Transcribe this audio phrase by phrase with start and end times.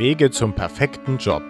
[0.00, 1.42] Wege zum perfekten Job.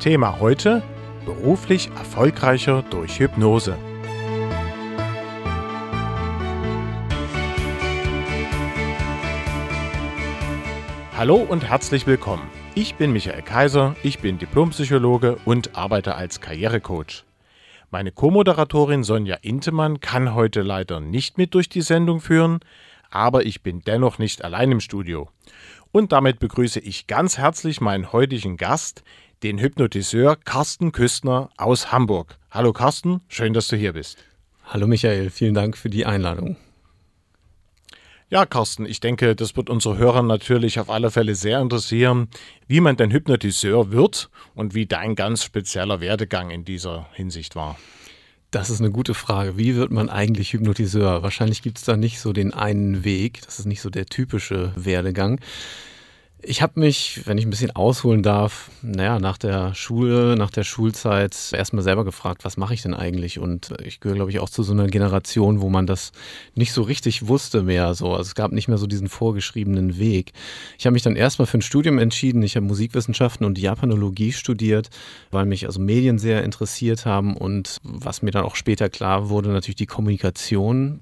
[0.00, 0.82] Thema heute:
[1.24, 3.76] beruflich erfolgreicher durch Hypnose.
[11.20, 12.48] Hallo und herzlich willkommen.
[12.74, 17.24] Ich bin Michael Kaiser, ich bin Diplompsychologe und arbeite als Karrierecoach.
[17.90, 22.60] Meine Co-Moderatorin Sonja Intemann kann heute leider nicht mit durch die Sendung führen,
[23.10, 25.28] aber ich bin dennoch nicht allein im Studio.
[25.92, 29.02] Und damit begrüße ich ganz herzlich meinen heutigen Gast,
[29.42, 32.38] den Hypnotiseur Carsten Küstner aus Hamburg.
[32.50, 34.24] Hallo Carsten, schön, dass du hier bist.
[34.64, 36.56] Hallo Michael, vielen Dank für die Einladung.
[38.32, 42.28] Ja, Carsten, ich denke, das wird unsere Hörer natürlich auf alle Fälle sehr interessieren,
[42.68, 47.76] wie man denn Hypnotiseur wird und wie dein ganz spezieller Werdegang in dieser Hinsicht war.
[48.52, 49.56] Das ist eine gute Frage.
[49.56, 51.24] Wie wird man eigentlich Hypnotiseur?
[51.24, 53.40] Wahrscheinlich gibt es da nicht so den einen Weg.
[53.46, 55.40] Das ist nicht so der typische Werdegang.
[56.42, 60.64] Ich habe mich, wenn ich ein bisschen ausholen darf, naja, nach der Schule, nach der
[60.64, 63.38] Schulzeit erstmal selber gefragt, was mache ich denn eigentlich?
[63.38, 66.12] Und ich gehöre, glaube ich, auch zu so einer Generation, wo man das
[66.54, 67.94] nicht so richtig wusste mehr.
[67.94, 68.12] So.
[68.12, 70.32] Also es gab nicht mehr so diesen vorgeschriebenen Weg.
[70.78, 72.42] Ich habe mich dann erstmal für ein Studium entschieden.
[72.42, 74.88] Ich habe Musikwissenschaften und Japanologie studiert,
[75.30, 79.50] weil mich also Medien sehr interessiert haben und was mir dann auch später klar wurde,
[79.50, 81.00] natürlich die Kommunikation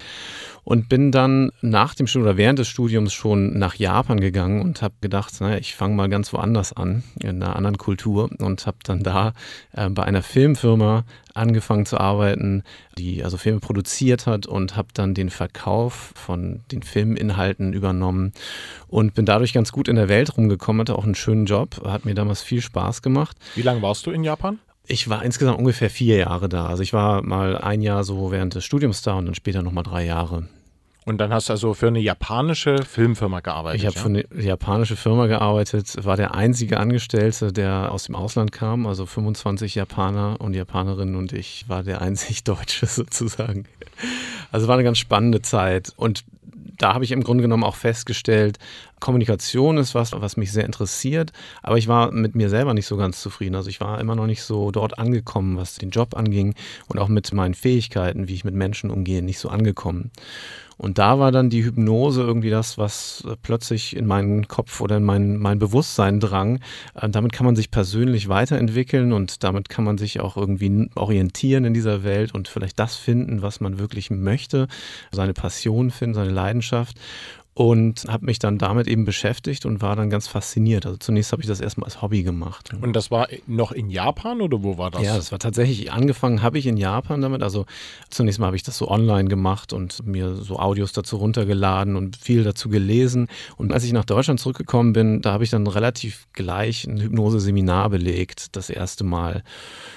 [0.69, 4.83] und bin dann nach dem Studium oder während des Studiums schon nach Japan gegangen und
[4.83, 8.78] habe gedacht, naja, ich fange mal ganz woanders an, in einer anderen Kultur und habe
[8.84, 9.33] dann da
[9.72, 12.62] äh, bei einer Filmfirma angefangen zu arbeiten,
[12.97, 18.33] die also Filme produziert hat und habe dann den Verkauf von den Filminhalten übernommen
[18.88, 22.05] und bin dadurch ganz gut in der Welt rumgekommen, hatte auch einen schönen Job, hat
[22.05, 23.37] mir damals viel Spaß gemacht.
[23.55, 24.59] Wie lange warst du in Japan?
[24.87, 26.67] Ich war insgesamt ungefähr vier Jahre da.
[26.67, 29.84] Also ich war mal ein Jahr so während des Studiums da und dann später nochmal
[29.84, 30.49] drei Jahre.
[31.08, 33.80] Und dann hast du also für eine japanische Filmfirma gearbeitet.
[33.80, 34.02] Ich habe ja?
[34.02, 39.06] für eine japanische Firma gearbeitet, war der einzige Angestellte, der aus dem Ausland kam, also
[39.06, 43.64] 25 Japaner und Japanerinnen und ich war der einzig Deutsche sozusagen.
[44.52, 46.26] Also war eine ganz spannende Zeit und
[46.76, 48.58] da habe ich im Grunde genommen auch festgestellt,
[49.00, 51.32] Kommunikation ist was, was mich sehr interessiert,
[51.62, 53.54] aber ich war mit mir selber nicht so ganz zufrieden.
[53.54, 56.54] Also ich war immer noch nicht so dort angekommen, was den Job anging
[56.86, 60.10] und auch mit meinen Fähigkeiten, wie ich mit Menschen umgehe, nicht so angekommen.
[60.78, 64.97] Und da war dann die Hypnose irgendwie das, was äh, plötzlich in meinen Kopf oder
[64.97, 66.61] in mein, mein Bewusstsein drang.
[66.94, 71.65] Äh, damit kann man sich persönlich weiterentwickeln und damit kann man sich auch irgendwie orientieren
[71.65, 74.69] in dieser Welt und vielleicht das finden, was man wirklich möchte,
[75.11, 76.97] seine Passion finden, seine Leidenschaft
[77.58, 80.86] und habe mich dann damit eben beschäftigt und war dann ganz fasziniert.
[80.86, 82.70] Also zunächst habe ich das erstmal als Hobby gemacht.
[82.80, 85.02] Und das war noch in Japan oder wo war das?
[85.02, 87.42] Ja, das war tatsächlich, angefangen habe ich in Japan damit.
[87.42, 87.66] Also
[88.10, 92.16] zunächst mal habe ich das so online gemacht und mir so Audios dazu runtergeladen und
[92.16, 93.26] viel dazu gelesen.
[93.56, 97.90] Und als ich nach Deutschland zurückgekommen bin, da habe ich dann relativ gleich ein Hypnose-Seminar
[97.90, 99.42] belegt, das erste Mal.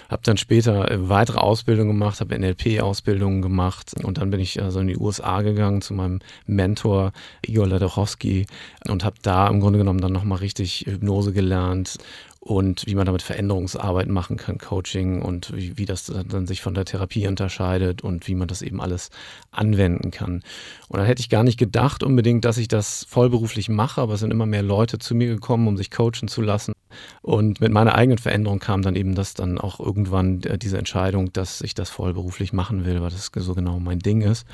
[0.09, 4.87] Habe dann später weitere Ausbildungen gemacht, habe NLP-Ausbildungen gemacht und dann bin ich also in
[4.87, 7.13] die USA gegangen zu meinem Mentor
[7.51, 8.45] Igor Ladachowski
[8.87, 11.97] und habe da im Grunde genommen dann nochmal richtig Hypnose gelernt
[12.43, 16.73] und wie man damit Veränderungsarbeit machen kann, Coaching und wie, wie das dann sich von
[16.73, 19.11] der Therapie unterscheidet und wie man das eben alles
[19.51, 20.41] anwenden kann.
[20.87, 24.21] Und dann hätte ich gar nicht gedacht unbedingt, dass ich das vollberuflich mache, aber es
[24.21, 26.73] sind immer mehr Leute zu mir gekommen, um sich coachen zu lassen.
[27.21, 31.31] Und mit meiner eigenen Veränderung kam dann eben das dann auch irgendwann äh, diese Entscheidung,
[31.31, 34.47] dass ich das vollberuflich machen will, weil das so genau mein Ding ist.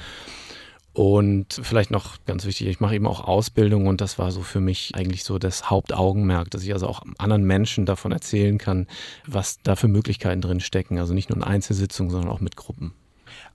[0.97, 4.59] Und vielleicht noch ganz wichtig, ich mache eben auch Ausbildung und das war so für
[4.59, 8.87] mich eigentlich so das Hauptaugenmerk, dass ich also auch anderen Menschen davon erzählen kann,
[9.27, 10.97] was da für Möglichkeiten drin stecken.
[10.97, 12.95] Also nicht nur in Einzelsitzungen, sondern auch mit Gruppen.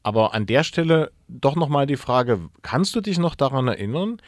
[0.05, 4.19] Aber an der Stelle doch nochmal die Frage, kannst du dich noch daran erinnern,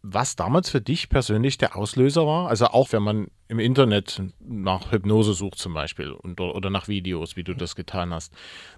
[0.00, 2.48] was damals für dich persönlich der Auslöser war?
[2.48, 7.44] Also auch wenn man im Internet nach Hypnose sucht zum Beispiel oder nach Videos, wie
[7.44, 8.32] du das getan hast.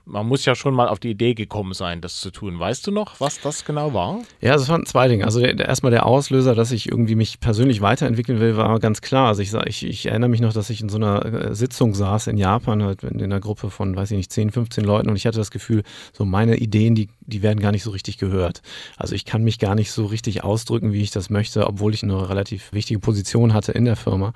[0.07, 2.59] Man muss ja schon mal auf die Idee gekommen sein, das zu tun.
[2.59, 4.21] Weißt du noch, was das genau war?
[4.41, 5.25] Ja, es waren zwei Dinge.
[5.25, 9.29] Also der, erstmal der Auslöser, dass ich irgendwie mich persönlich weiterentwickeln will, war ganz klar.
[9.29, 12.27] Also ich, ich, ich erinnere mich noch, dass ich in so einer äh, Sitzung saß
[12.27, 15.27] in Japan, halt in einer Gruppe von, weiß ich nicht, 10, 15 Leuten und ich
[15.27, 18.63] hatte das Gefühl, so meine Ideen, die die werden gar nicht so richtig gehört.
[18.97, 22.03] Also ich kann mich gar nicht so richtig ausdrücken, wie ich das möchte, obwohl ich
[22.03, 24.33] eine relativ wichtige Position hatte in der Firma.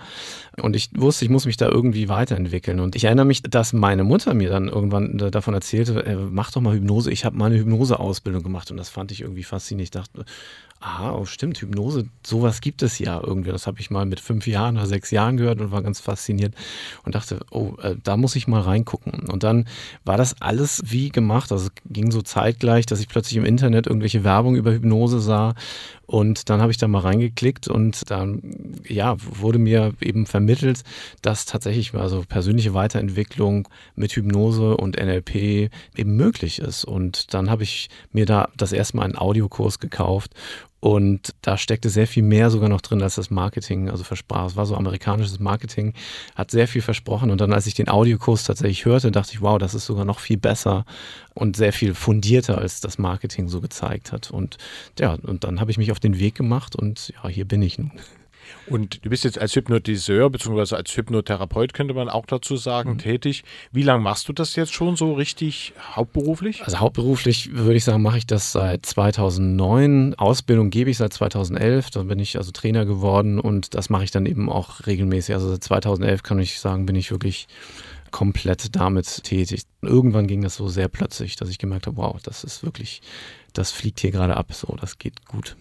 [0.60, 2.80] Und ich wusste, ich muss mich da irgendwie weiterentwickeln.
[2.80, 6.60] Und ich erinnere mich, dass meine Mutter mir dann irgendwann davon erzählte, äh, mach doch
[6.60, 7.10] mal Hypnose.
[7.10, 9.84] Ich habe mal eine Hypnoseausbildung gemacht und das fand ich irgendwie faszinierend.
[9.84, 10.24] Ich dachte,
[10.80, 13.50] ah, oh, stimmt, Hypnose, sowas gibt es ja irgendwie.
[13.50, 16.54] Das habe ich mal mit fünf Jahren oder sechs Jahren gehört und war ganz fasziniert
[17.04, 19.28] und dachte, oh, äh, da muss ich mal reingucken.
[19.28, 19.66] Und dann
[20.04, 21.52] war das alles wie gemacht.
[21.52, 25.54] Also es ging so zeitgleich, dass ich plötzlich im Internet irgendwelche Werbung über Hypnose sah
[26.08, 28.40] und dann habe ich da mal reingeklickt und dann
[28.88, 30.82] ja, wurde mir eben vermittelt,
[31.20, 36.86] dass tatsächlich also persönliche Weiterentwicklung mit Hypnose und NLP eben möglich ist.
[36.86, 40.32] Und dann habe ich mir da das erste Mal einen Audiokurs gekauft
[40.80, 44.46] und da steckte sehr viel mehr sogar noch drin, als das Marketing also versprach.
[44.46, 45.94] Es war so amerikanisches Marketing,
[46.36, 47.30] hat sehr viel versprochen.
[47.30, 50.20] Und dann, als ich den Audiokurs tatsächlich hörte, dachte ich, wow, das ist sogar noch
[50.20, 50.84] viel besser
[51.34, 54.30] und sehr viel fundierter, als das Marketing so gezeigt hat.
[54.30, 54.56] Und
[54.98, 57.78] ja, und dann habe ich mich auf den Weg gemacht und ja, hier bin ich
[57.78, 57.90] nun.
[58.66, 60.76] Und du bist jetzt als Hypnotiseur bzw.
[60.76, 62.98] als Hypnotherapeut, könnte man auch dazu sagen, mhm.
[62.98, 63.44] tätig.
[63.72, 66.62] Wie lange machst du das jetzt schon so richtig hauptberuflich?
[66.64, 70.14] Also hauptberuflich würde ich sagen, mache ich das seit 2009.
[70.14, 71.90] Ausbildung gebe ich seit 2011.
[71.90, 75.34] Da bin ich also Trainer geworden und das mache ich dann eben auch regelmäßig.
[75.34, 77.48] Also seit 2011 kann ich sagen, bin ich wirklich
[78.10, 79.62] komplett damit tätig.
[79.82, 83.02] Irgendwann ging das so sehr plötzlich, dass ich gemerkt habe, wow, das ist wirklich,
[83.52, 85.56] das fliegt hier gerade ab, so, das geht gut.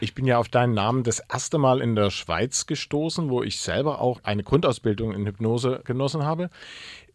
[0.00, 3.60] Ich bin ja auf deinen Namen das erste Mal in der Schweiz gestoßen, wo ich
[3.60, 6.50] selber auch eine Grundausbildung in Hypnose genossen habe.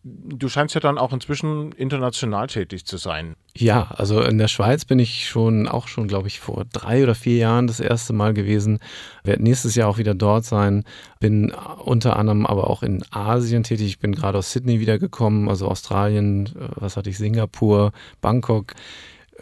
[0.02, 3.36] Du scheinst ja dann auch inzwischen international tätig zu sein.
[3.54, 7.16] Ja, also in der Schweiz bin ich schon auch schon, glaube ich, vor drei oder
[7.16, 8.80] vier Jahren das erste Mal gewesen.
[9.26, 10.86] Werde nächstes Jahr auch wieder dort sein.
[11.20, 11.52] Bin
[11.84, 13.88] unter anderem aber auch in Asien tätig.
[13.88, 17.92] Ich bin gerade aus Sydney wiedergekommen, also Australien, äh, was hatte ich, Singapur,
[18.22, 18.76] Bangkok.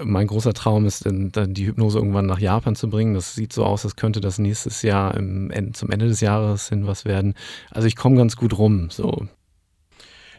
[0.04, 3.14] Mein großer Traum ist, dann die Hypnose irgendwann nach Japan zu bringen.
[3.14, 6.88] Das sieht so aus, als könnte das nächstes Jahr im, zum Ende des Jahres hin
[6.88, 7.34] was werden.
[7.72, 8.90] Also ich komme ganz gut rum.
[8.90, 9.28] So.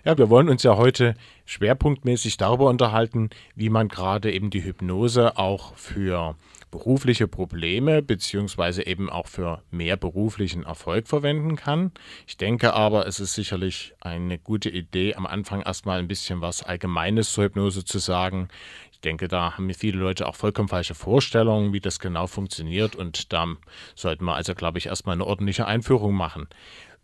[0.05, 1.15] Ja, wir wollen uns ja heute
[1.45, 6.37] schwerpunktmäßig darüber unterhalten, wie man gerade eben die Hypnose auch für
[6.71, 11.93] berufliche Probleme beziehungsweise eben auch für mehr beruflichen Erfolg verwenden kann.
[12.27, 16.63] Ich denke aber, es ist sicherlich eine gute Idee, am Anfang erstmal ein bisschen was
[16.63, 18.49] Allgemeines zur Hypnose zu sagen.
[18.99, 22.97] Ich denke, da haben viele Leute auch vollkommen falsche Vorstellungen, wie das genau funktioniert.
[22.97, 23.47] Und da
[23.95, 26.49] sollten wir also, glaube ich, erstmal eine ordentliche Einführung machen.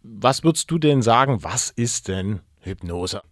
[0.02, 3.22] Was würdest du denn sagen, was ist denn Hypnose?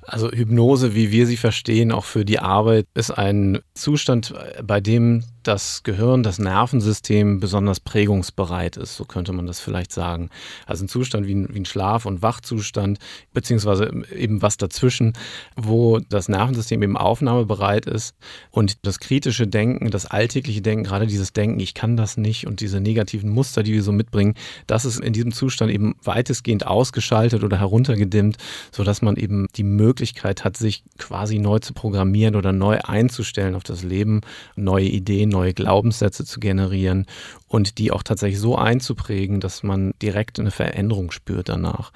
[0.00, 4.32] Also Hypnose, wie wir sie verstehen, auch für die Arbeit, ist ein Zustand,
[4.64, 10.30] bei dem das Gehirn, das Nervensystem besonders prägungsbereit ist, so könnte man das vielleicht sagen.
[10.66, 12.98] Also ein Zustand wie ein, wie ein Schlaf- und Wachzustand,
[13.32, 15.12] beziehungsweise eben was dazwischen,
[15.56, 18.14] wo das Nervensystem eben aufnahmebereit ist
[18.50, 22.60] und das kritische Denken, das alltägliche Denken, gerade dieses Denken, ich kann das nicht und
[22.60, 24.34] diese negativen Muster, die wir so mitbringen,
[24.66, 28.36] das ist in diesem Zustand eben weitestgehend ausgeschaltet oder heruntergedimmt,
[28.70, 33.64] sodass man eben die Möglichkeit hat, sich quasi neu zu programmieren oder neu einzustellen auf
[33.64, 34.20] das Leben,
[34.56, 37.06] neue Ideen, neue Glaubenssätze zu generieren
[37.48, 41.92] und die auch tatsächlich so einzuprägen, dass man direkt eine Veränderung spürt danach.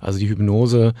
[0.00, 0.92] Also die Hypnose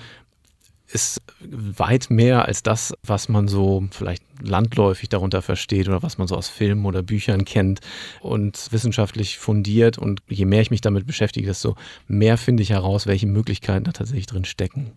[0.92, 6.26] ist weit mehr als das, was man so vielleicht landläufig darunter versteht oder was man
[6.26, 7.80] so aus Filmen oder Büchern kennt
[8.20, 9.98] und wissenschaftlich fundiert.
[9.98, 11.76] Und je mehr ich mich damit beschäftige, desto
[12.08, 14.92] mehr finde ich heraus, welche Möglichkeiten da tatsächlich drin stecken.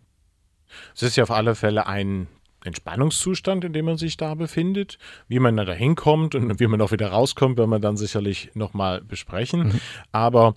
[0.95, 2.27] Es ist ja auf alle Fälle ein
[2.63, 4.97] Entspannungszustand, in dem man sich da befindet.
[5.27, 9.01] Wie man da hinkommt und wie man auch wieder rauskommt, werden wir dann sicherlich nochmal
[9.01, 9.67] besprechen.
[9.67, 9.79] Mhm.
[10.11, 10.53] Aber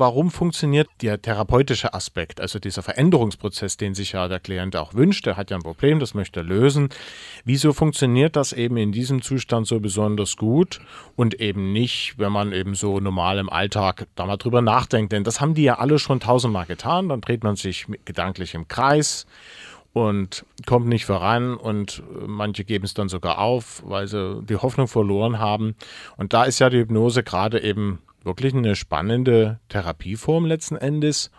[0.00, 5.26] warum funktioniert der therapeutische Aspekt, also dieser Veränderungsprozess, den sich ja der Klient auch wünscht,
[5.26, 6.88] der hat ja ein Problem, das möchte er lösen.
[7.44, 10.80] Wieso funktioniert das eben in diesem Zustand so besonders gut
[11.16, 15.12] und eben nicht, wenn man eben so normal im Alltag da mal drüber nachdenkt?
[15.12, 18.68] Denn das haben die ja alle schon tausendmal getan, dann dreht man sich gedanklich im
[18.68, 19.26] Kreis
[19.92, 24.88] und kommt nicht voran und manche geben es dann sogar auf, weil sie die Hoffnung
[24.88, 25.74] verloren haben.
[26.16, 31.30] Und da ist ja die Hypnose gerade eben wirklich eine spannende Therapieform letzten Endes.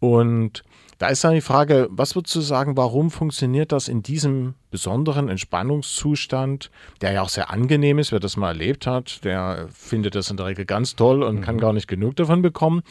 [0.00, 0.64] Und
[0.98, 5.28] da ist dann die Frage, was würdest du sagen, warum funktioniert das in diesem besonderen
[5.28, 6.70] Entspannungszustand,
[7.02, 10.38] der ja auch sehr angenehm ist, wer das mal erlebt hat, der findet das in
[10.38, 11.40] der Regel ganz toll und mhm.
[11.42, 12.82] kann gar nicht genug davon bekommen.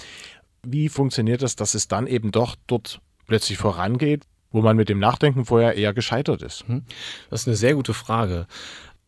[0.64, 4.24] Wie funktioniert das, dass es dann eben doch dort plötzlich vorangeht,
[4.55, 6.65] wo man mit dem Nachdenken vorher eher gescheitert ist?
[6.67, 6.83] Hm?
[7.29, 8.47] Das ist eine sehr gute Frage.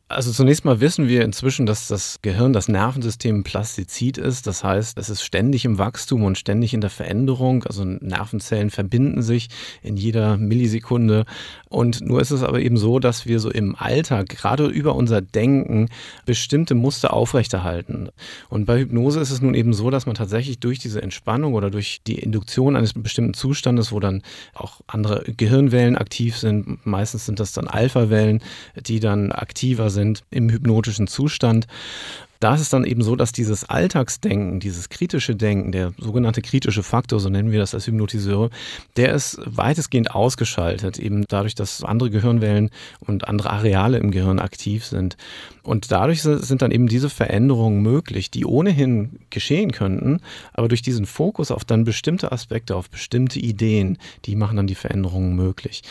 [0.10, 4.48] Also zunächst mal wissen wir inzwischen, dass das Gehirn, das Nervensystem Plastizid ist.
[4.48, 7.66] Das heißt, es ist ständig im Wachstum und ständig in der Veränderung.
[7.66, 9.50] Also Nervenzellen verbinden sich
[9.82, 11.26] in jeder Millisekunde.
[11.68, 15.20] Und nur ist es aber eben so, dass wir so im Alltag, gerade über unser
[15.20, 15.90] Denken,
[16.26, 18.08] bestimmte Muster aufrechterhalten.
[18.48, 21.70] Und bei Hypnose ist es nun eben so, dass man tatsächlich durch diese Entspannung oder
[21.70, 24.22] durch die Induktion eines bestimmten Zustandes, wo dann
[24.54, 28.42] auch andere Gehirnwellen aktiv sind, meistens sind das dann Alpha-Wellen,
[28.80, 31.66] die dann aktiver sind, sind im hypnotischen Zustand.
[32.40, 36.84] Da ist es dann eben so, dass dieses Alltagsdenken, dieses kritische Denken, der sogenannte kritische
[36.84, 38.52] Faktor, so nennen wir das als Hypnotiseure,
[38.96, 44.86] der ist weitestgehend ausgeschaltet, eben dadurch, dass andere Gehirnwellen und andere Areale im Gehirn aktiv
[44.86, 45.18] sind.
[45.68, 50.22] Und dadurch sind dann eben diese Veränderungen möglich, die ohnehin geschehen könnten,
[50.54, 54.76] aber durch diesen Fokus auf dann bestimmte Aspekte, auf bestimmte Ideen, die machen dann die
[54.76, 55.82] Veränderungen möglich.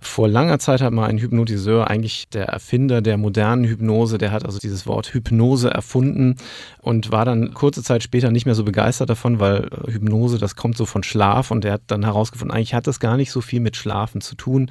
[0.00, 4.46] Vor langer Zeit hat mal ein Hypnotiseur, eigentlich der Erfinder der modernen Hypnose, der hat
[4.46, 6.36] also dieses Wort Hypnose erfunden
[6.80, 10.56] und war dann kurze Zeit später nicht mehr so begeistert davon, weil äh, Hypnose, das
[10.56, 13.42] kommt so von Schlaf und er hat dann herausgefunden, eigentlich hat das gar nicht so
[13.42, 14.70] viel mit Schlafen zu tun.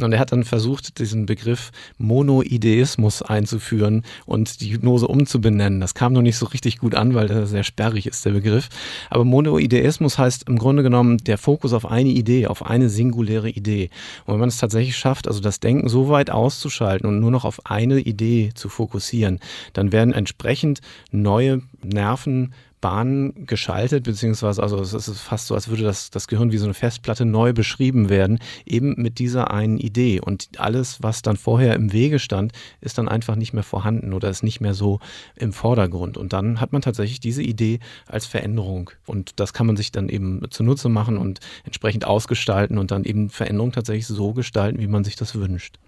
[0.00, 5.80] Und er hat dann versucht, diesen Begriff Monoideismus einzuführen und die Hypnose umzubenennen.
[5.80, 8.68] Das kam noch nicht so richtig gut an, weil das sehr sperrig ist, der Begriff.
[9.08, 13.90] Aber Monoideismus heißt im Grunde genommen der Fokus auf eine Idee, auf eine singuläre Idee.
[14.26, 17.44] Und wenn man es tatsächlich schafft, also das Denken so weit auszuschalten und nur noch
[17.44, 19.40] auf eine Idee zu fokussieren,
[19.72, 20.80] dann werden entsprechend
[21.10, 26.52] neue Nerven Bahnen geschaltet, beziehungsweise also es ist fast so, als würde das, das Gehirn
[26.52, 30.20] wie so eine Festplatte neu beschrieben werden, eben mit dieser einen Idee.
[30.20, 34.30] Und alles, was dann vorher im Wege stand, ist dann einfach nicht mehr vorhanden oder
[34.30, 35.00] ist nicht mehr so
[35.36, 36.16] im Vordergrund.
[36.16, 38.90] Und dann hat man tatsächlich diese Idee als Veränderung.
[39.06, 43.30] Und das kann man sich dann eben zunutze machen und entsprechend ausgestalten und dann eben
[43.30, 45.78] Veränderung tatsächlich so gestalten, wie man sich das wünscht.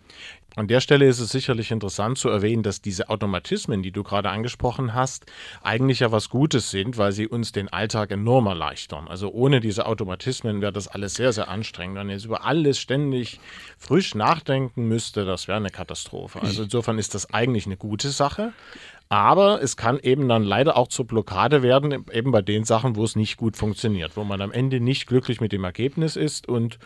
[0.55, 4.29] An der Stelle ist es sicherlich interessant zu erwähnen, dass diese Automatismen, die du gerade
[4.29, 5.25] angesprochen hast,
[5.63, 9.09] eigentlich ja was Gutes sind, weil sie uns den Alltag enorm erleichtern.
[9.09, 11.97] Also ohne diese Automatismen wäre das alles sehr, sehr anstrengend.
[11.97, 13.41] Wenn jetzt über alles ständig
[13.79, 16.43] frisch nachdenken müsste, das wäre eine Katastrophe.
[16.43, 18.53] Also insofern ist das eigentlich eine gute Sache.
[19.09, 23.05] Aber es kann eben dann leider auch zur Blockade werden, eben bei den Sachen, wo
[23.05, 26.79] es nicht gut funktioniert, wo man am Ende nicht glücklich mit dem Ergebnis ist und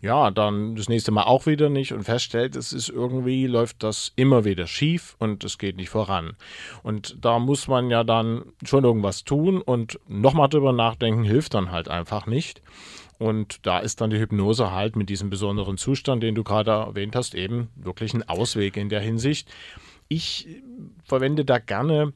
[0.00, 4.12] ja, dann das nächste Mal auch wieder nicht und feststellt, es ist irgendwie, läuft das
[4.14, 6.36] immer wieder schief und es geht nicht voran.
[6.84, 11.72] Und da muss man ja dann schon irgendwas tun und nochmal drüber nachdenken, hilft dann
[11.72, 12.62] halt einfach nicht.
[13.18, 17.16] Und da ist dann die Hypnose halt mit diesem besonderen Zustand, den du gerade erwähnt
[17.16, 19.52] hast, eben wirklich ein Ausweg in der Hinsicht.
[20.06, 20.46] Ich
[21.02, 22.12] verwende da gerne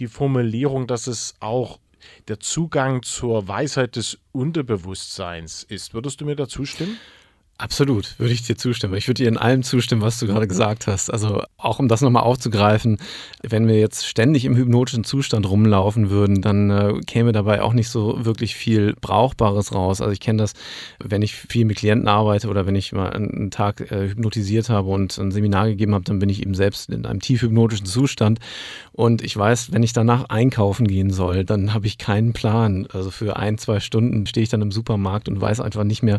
[0.00, 1.78] die Formulierung, dass es auch
[2.28, 5.92] der Zugang zur Weisheit des Unterbewusstseins ist.
[5.92, 6.96] Würdest du mir da zustimmen?
[7.58, 8.94] Absolut, würde ich dir zustimmen.
[8.96, 11.10] Ich würde dir in allem zustimmen, was du gerade gesagt hast.
[11.10, 12.98] Also auch um das nochmal aufzugreifen,
[13.42, 17.88] wenn wir jetzt ständig im hypnotischen Zustand rumlaufen würden, dann äh, käme dabei auch nicht
[17.88, 20.02] so wirklich viel Brauchbares raus.
[20.02, 20.52] Also ich kenne das,
[21.02, 24.90] wenn ich viel mit Klienten arbeite oder wenn ich mal einen Tag äh, hypnotisiert habe
[24.90, 28.38] und ein Seminar gegeben habe, dann bin ich eben selbst in einem tief hypnotischen Zustand.
[28.96, 32.88] Und ich weiß, wenn ich danach einkaufen gehen soll, dann habe ich keinen Plan.
[32.90, 36.16] Also für ein, zwei Stunden stehe ich dann im Supermarkt und weiß einfach nicht mehr,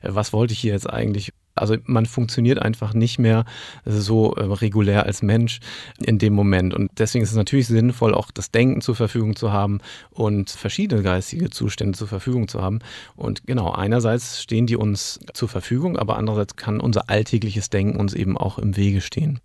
[0.00, 1.32] äh, was wollte ich hier jetzt eigentlich?
[1.56, 3.44] Also man funktioniert einfach nicht mehr
[3.84, 5.58] so äh, regulär als Mensch
[5.98, 6.72] in dem Moment.
[6.72, 11.02] Und deswegen ist es natürlich sinnvoll, auch das Denken zur Verfügung zu haben und verschiedene
[11.02, 12.78] geistige Zustände zur Verfügung zu haben.
[13.16, 18.14] Und genau, einerseits stehen die uns zur Verfügung, aber andererseits kann unser alltägliches Denken uns
[18.14, 19.40] eben auch im Wege stehen.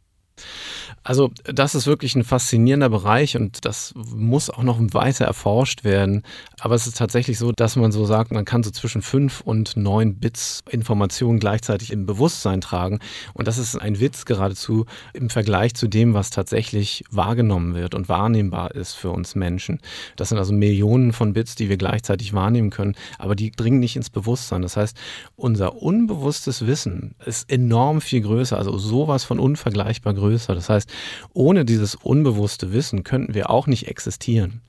[1.03, 6.23] Also das ist wirklich ein faszinierender Bereich und das muss auch noch weiter erforscht werden.
[6.59, 9.77] Aber es ist tatsächlich so, dass man so sagt, man kann so zwischen fünf und
[9.77, 12.99] neun Bits Informationen gleichzeitig im Bewusstsein tragen.
[13.35, 18.09] Und das ist ein Witz geradezu im Vergleich zu dem, was tatsächlich wahrgenommen wird und
[18.09, 19.79] wahrnehmbar ist für uns Menschen.
[20.15, 23.95] Das sind also Millionen von Bits, die wir gleichzeitig wahrnehmen können, aber die dringen nicht
[23.95, 24.63] ins Bewusstsein.
[24.63, 24.97] Das heißt,
[25.35, 30.24] unser unbewusstes Wissen ist enorm viel größer, also sowas von unvergleichbar größer.
[30.55, 30.89] Das heißt,
[31.33, 34.61] ohne dieses unbewusste Wissen könnten wir auch nicht existieren.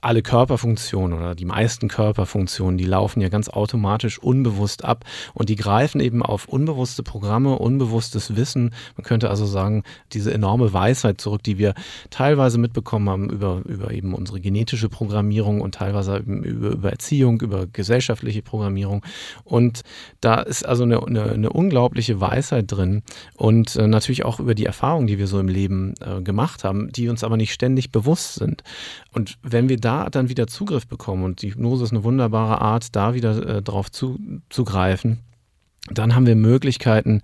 [0.00, 5.56] Alle Körperfunktionen oder die meisten Körperfunktionen, die laufen ja ganz automatisch unbewusst ab und die
[5.56, 8.74] greifen eben auf unbewusste Programme, unbewusstes Wissen.
[8.96, 11.74] Man könnte also sagen, diese enorme Weisheit zurück, die wir
[12.10, 17.66] teilweise mitbekommen haben über, über eben unsere genetische Programmierung und teilweise über, über Erziehung, über
[17.66, 19.04] gesellschaftliche Programmierung.
[19.44, 19.82] Und
[20.20, 23.02] da ist also eine, eine, eine unglaubliche Weisheit drin
[23.36, 26.90] und äh, natürlich auch über die Erfahrungen, die wir so im Leben äh, gemacht haben,
[26.92, 28.62] die uns aber nicht ständig bewusst sind.
[29.12, 32.94] Und wenn wir da dann wieder Zugriff bekommen, und die Hypnose ist eine wunderbare Art,
[32.96, 35.18] da wieder äh, drauf zuzugreifen,
[35.90, 37.22] dann haben wir Möglichkeiten,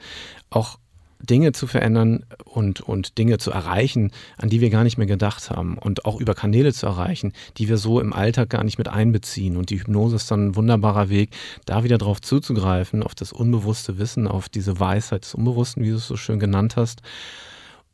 [0.50, 0.78] auch
[1.24, 5.50] Dinge zu verändern und, und Dinge zu erreichen, an die wir gar nicht mehr gedacht
[5.50, 8.88] haben und auch über Kanäle zu erreichen, die wir so im Alltag gar nicht mit
[8.88, 9.56] einbeziehen.
[9.56, 11.30] Und die Hypnose ist dann ein wunderbarer Weg,
[11.64, 15.96] da wieder drauf zuzugreifen, auf das unbewusste Wissen, auf diese Weisheit des Unbewussten, wie du
[15.96, 17.00] es so schön genannt hast.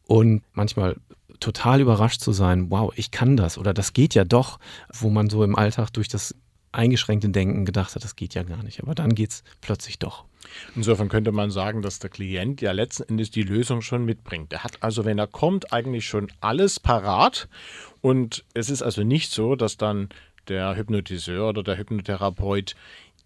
[0.07, 0.97] Und manchmal
[1.41, 4.59] total überrascht zu sein, wow, ich kann das oder das geht ja doch,
[4.93, 6.35] wo man so im Alltag durch das
[6.73, 8.83] eingeschränkte Denken gedacht hat, das geht ja gar nicht.
[8.83, 10.25] Aber dann geht es plötzlich doch.
[10.75, 14.53] Insofern könnte man sagen, dass der Klient ja letzten Endes die Lösung schon mitbringt.
[14.53, 17.49] Er hat also, wenn er kommt, eigentlich schon alles parat.
[18.01, 20.09] Und es ist also nicht so, dass dann
[20.49, 22.75] der Hypnotiseur oder der Hypnotherapeut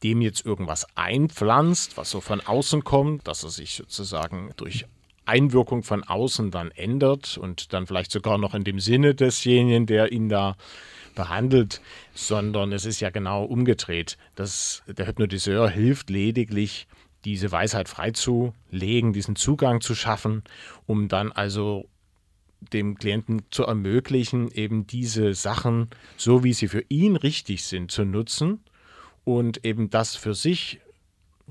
[0.03, 4.87] dem jetzt irgendwas einpflanzt, was so von außen kommt, dass er sich sozusagen durch
[5.27, 10.13] Einwirkung von außen dann ändert und dann vielleicht sogar noch in dem Sinne desjenigen, der
[10.13, 10.57] ihn da
[11.15, 11.81] behandelt,
[12.13, 14.19] sondern es ist ja genau umgedreht.
[14.35, 16.87] dass der Hypnotiseur hilft lediglich,
[17.25, 20.43] diese Weisheit freizulegen, diesen Zugang zu schaffen,
[20.87, 21.89] um dann also
[22.73, 28.05] dem Klienten zu ermöglichen, eben diese Sachen, so wie sie für ihn richtig sind, zu
[28.05, 28.61] nutzen
[29.25, 30.81] und eben das für sich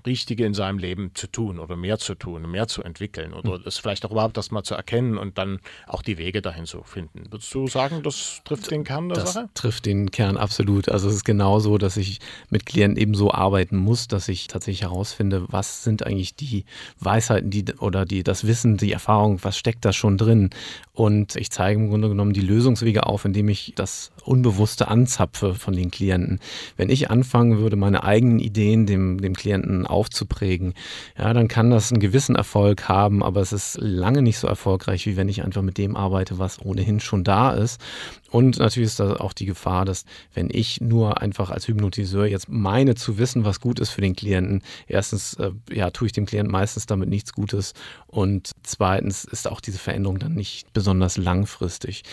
[0.06, 3.78] Richtige in seinem Leben zu tun oder mehr zu tun, mehr zu entwickeln oder es
[3.78, 7.32] vielleicht auch überhaupt das mal zu erkennen und dann auch die Wege dahin zu finden.
[7.32, 9.50] Würdest du sagen, das trifft den Kern der das Sache?
[9.54, 10.90] trifft den Kern absolut.
[10.90, 12.20] Also es ist genauso, dass ich
[12.50, 16.66] mit Klienten eben so arbeiten muss, dass ich tatsächlich herausfinde, was sind eigentlich die
[17.00, 20.50] Weisheiten, die oder die das Wissen, die Erfahrung, was steckt da schon drin?
[20.94, 25.74] Und ich zeige im Grunde genommen die Lösungswege auf, indem ich das Unbewusste anzapfe von
[25.74, 26.40] den Klienten.
[26.78, 30.74] Wenn ich anfangen würde, meine eigenen Ideen dem, dem Klienten aufzuprägen,
[31.18, 35.06] ja, dann kann das einen gewissen Erfolg haben, aber es ist lange nicht so erfolgreich,
[35.06, 37.80] wie wenn ich einfach mit dem arbeite, was ohnehin schon da ist.
[38.34, 42.50] Und natürlich ist da auch die Gefahr, dass wenn ich nur einfach als Hypnotiseur jetzt
[42.50, 46.26] meine zu wissen, was gut ist für den Klienten, erstens äh, ja, tue ich dem
[46.26, 47.74] Klienten meistens damit nichts Gutes
[48.08, 52.04] und zweitens ist auch diese Veränderung dann nicht besonders langfristig.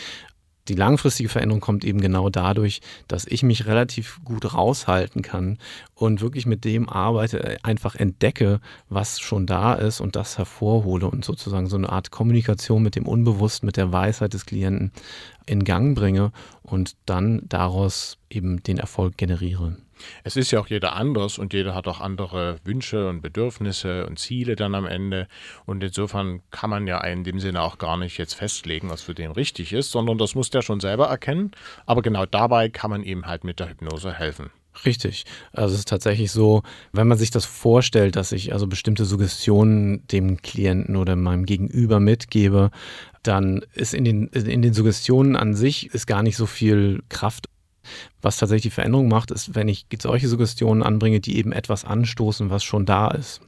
[0.69, 5.59] Die langfristige Veränderung kommt eben genau dadurch, dass ich mich relativ gut raushalten kann
[5.95, 11.09] und wirklich mit dem arbeite, äh, einfach entdecke, was schon da ist und das hervorhole
[11.09, 14.93] und sozusagen so eine Art Kommunikation mit dem Unbewussten, mit der Weisheit des Klienten
[15.47, 19.77] in Gang bringe und dann daraus eben den Erfolg generiere.
[20.25, 24.19] Es ist ja auch jeder anders und jeder hat auch andere Wünsche und Bedürfnisse und
[24.19, 25.29] Ziele dann am Ende.
[25.67, 29.15] Und insofern kann man ja in dem Sinne auch gar nicht jetzt festlegen, was für
[29.15, 31.53] den richtig ist, sondern das muss der schon selber erkennen.
[31.87, 34.51] Aber genau dabei kann man ihm halt mit der Hypnose helfen.
[34.85, 35.25] Richtig.
[35.53, 40.07] Also es ist tatsächlich so, wenn man sich das vorstellt, dass ich also bestimmte Suggestionen
[40.07, 42.71] dem Klienten oder meinem Gegenüber mitgebe,
[43.23, 47.49] dann ist in den, in den Suggestionen an sich ist gar nicht so viel Kraft
[48.23, 52.51] was tatsächlich die Veränderung macht, ist, wenn ich solche Suggestionen anbringe, die eben etwas anstoßen,
[52.51, 53.41] was schon da ist.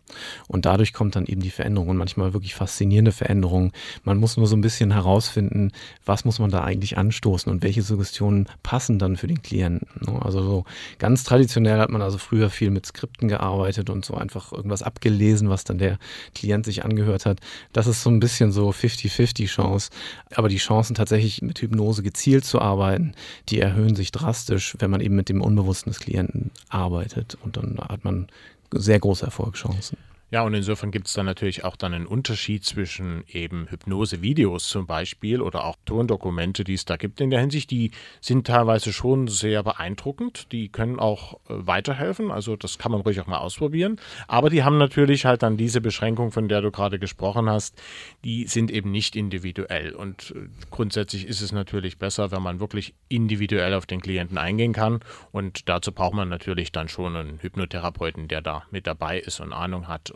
[0.49, 3.73] Und dadurch kommt dann eben die Veränderung und manchmal wirklich faszinierende Veränderungen.
[4.05, 5.73] Man muss nur so ein bisschen herausfinden,
[6.05, 9.89] was muss man da eigentlich anstoßen und welche Suggestionen passen dann für den Klienten.
[10.01, 10.21] Ne?
[10.23, 10.65] Also so
[10.99, 15.49] ganz traditionell hat man also früher viel mit Skripten gearbeitet und so einfach irgendwas abgelesen,
[15.49, 15.99] was dann der
[16.35, 17.41] Klient sich angehört hat.
[17.73, 19.91] Das ist so ein bisschen so 50-50 Chance.
[20.35, 23.15] Aber die Chancen tatsächlich mit Hypnose gezielt zu arbeiten,
[23.49, 27.37] die erhöhen sich drastisch praktisch, wenn man eben mit dem Unbewussten des Klienten arbeitet.
[27.43, 28.29] Und dann hat man
[28.73, 29.99] sehr große Erfolgschancen.
[30.33, 34.87] Ja, und insofern gibt es dann natürlich auch dann einen Unterschied zwischen eben Hypnose-Videos zum
[34.87, 37.71] Beispiel oder auch Tondokumente, die es da gibt in der Hinsicht.
[37.71, 37.91] Die
[38.23, 40.51] sind teilweise schon sehr beeindruckend.
[40.51, 42.31] Die können auch äh, weiterhelfen.
[42.31, 44.01] Also das kann man ruhig auch mal ausprobieren.
[44.27, 47.79] Aber die haben natürlich halt dann diese Beschränkung, von der du gerade gesprochen hast.
[48.25, 49.93] Die sind eben nicht individuell.
[49.93, 54.73] Und äh, grundsätzlich ist es natürlich besser, wenn man wirklich individuell auf den Klienten eingehen
[54.73, 55.01] kann.
[55.31, 59.53] Und dazu braucht man natürlich dann schon einen Hypnotherapeuten, der da mit dabei ist und
[59.53, 60.11] Ahnung hat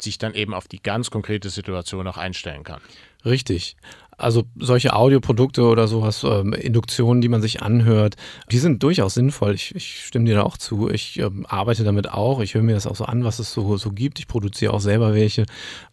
[0.00, 2.80] sich dann eben auf die ganz konkrete Situation auch einstellen kann.
[3.24, 3.76] Richtig.
[4.22, 8.14] Also solche Audioprodukte oder sowas, ähm, Induktionen, die man sich anhört,
[8.52, 9.54] die sind durchaus sinnvoll.
[9.54, 10.88] Ich, ich stimme dir da auch zu.
[10.88, 12.40] Ich ähm, arbeite damit auch.
[12.40, 14.20] Ich höre mir das auch so an, was es so, so gibt.
[14.20, 15.46] Ich produziere auch selber welche,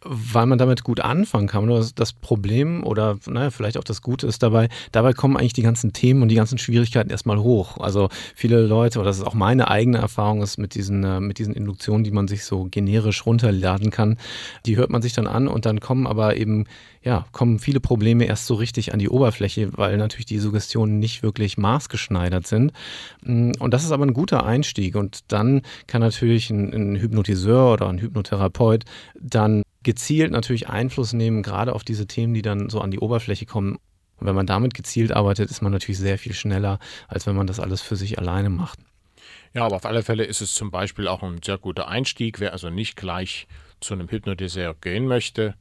[0.04, 1.68] weil man damit gut anfangen kann.
[1.70, 5.64] Das, das Problem oder naja, vielleicht auch das Gute ist dabei, dabei kommen eigentlich die
[5.64, 7.78] ganzen Themen und die ganzen Schwierigkeiten erstmal hoch.
[7.80, 11.40] Also viele Leute, oder das ist auch meine eigene Erfahrung, ist mit diesen, äh, mit
[11.40, 14.18] diesen Induktionen, die man sich so generisch runterladen kann,
[14.68, 16.66] die hört man sich dann an und dann kommen aber eben,
[17.02, 21.24] ja, kommen viele Probleme erst so richtig an die Oberfläche, weil natürlich die Suggestionen nicht
[21.24, 22.74] wirklich maßgeschneidert sind.
[23.24, 24.96] Mm, und das ist aber ein guter Einstieg.
[24.96, 28.84] Und dann kann natürlich ein, ein Hypnotiseur oder ein Hypnotherapeut
[29.20, 33.46] dann gezielt natürlich Einfluss nehmen, gerade auf diese Themen, die dann so an die Oberfläche
[33.46, 33.78] kommen.
[34.18, 37.48] Und wenn man damit gezielt arbeitet, ist man natürlich sehr viel schneller, als wenn man
[37.48, 38.80] das alles für sich alleine macht.
[39.54, 42.40] Ja, aber auf alle Fälle ist es zum Beispiel auch ein sehr guter Einstieg.
[42.40, 43.48] Wer also nicht gleich
[43.80, 45.56] zu einem Hypnotiseur gehen möchte,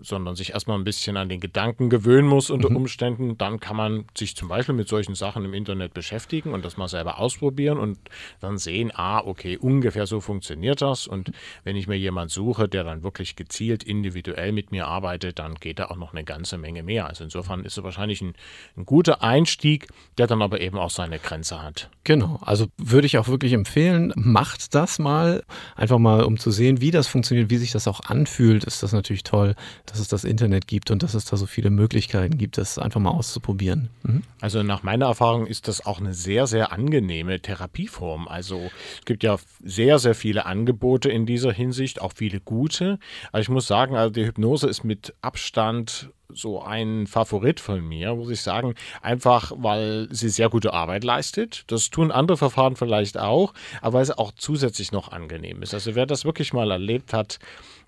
[0.00, 2.76] sondern sich erstmal ein bisschen an den Gedanken gewöhnen muss unter Mhm.
[2.76, 6.76] Umständen, dann kann man sich zum Beispiel mit solchen Sachen im Internet beschäftigen und das
[6.76, 7.98] mal selber ausprobieren und
[8.40, 11.06] dann sehen, ah, okay, ungefähr so funktioniert das.
[11.06, 11.32] Und
[11.64, 15.78] wenn ich mir jemanden suche, der dann wirklich gezielt individuell mit mir arbeitet, dann geht
[15.78, 17.06] da auch noch eine ganze Menge mehr.
[17.06, 18.34] Also insofern ist es wahrscheinlich ein,
[18.76, 21.90] ein guter Einstieg, der dann aber eben auch seine Grenze hat.
[22.04, 25.42] Genau, also würde ich auch wirklich empfehlen, macht das mal,
[25.76, 28.92] einfach mal um zu sehen, wie das funktioniert, wie sich das auch anfühlt, ist das
[28.92, 29.54] natürlich toll,
[29.90, 33.00] dass es das Internet gibt und dass es da so viele Möglichkeiten gibt, das einfach
[33.00, 33.88] mal auszuprobieren.
[34.02, 34.22] Mhm.
[34.40, 38.28] Also nach meiner Erfahrung ist das auch eine sehr, sehr angenehme Therapieform.
[38.28, 42.98] Also es gibt ja sehr, sehr viele Angebote in dieser Hinsicht, auch viele gute.
[43.32, 48.14] Aber ich muss sagen, also die Hypnose ist mit Abstand so ein Favorit von mir,
[48.14, 51.64] muss ich sagen, einfach weil sie sehr gute Arbeit leistet.
[51.68, 55.72] Das tun andere Verfahren vielleicht auch, aber weil es auch zusätzlich noch angenehm ist.
[55.72, 57.38] Also wer das wirklich mal erlebt hat,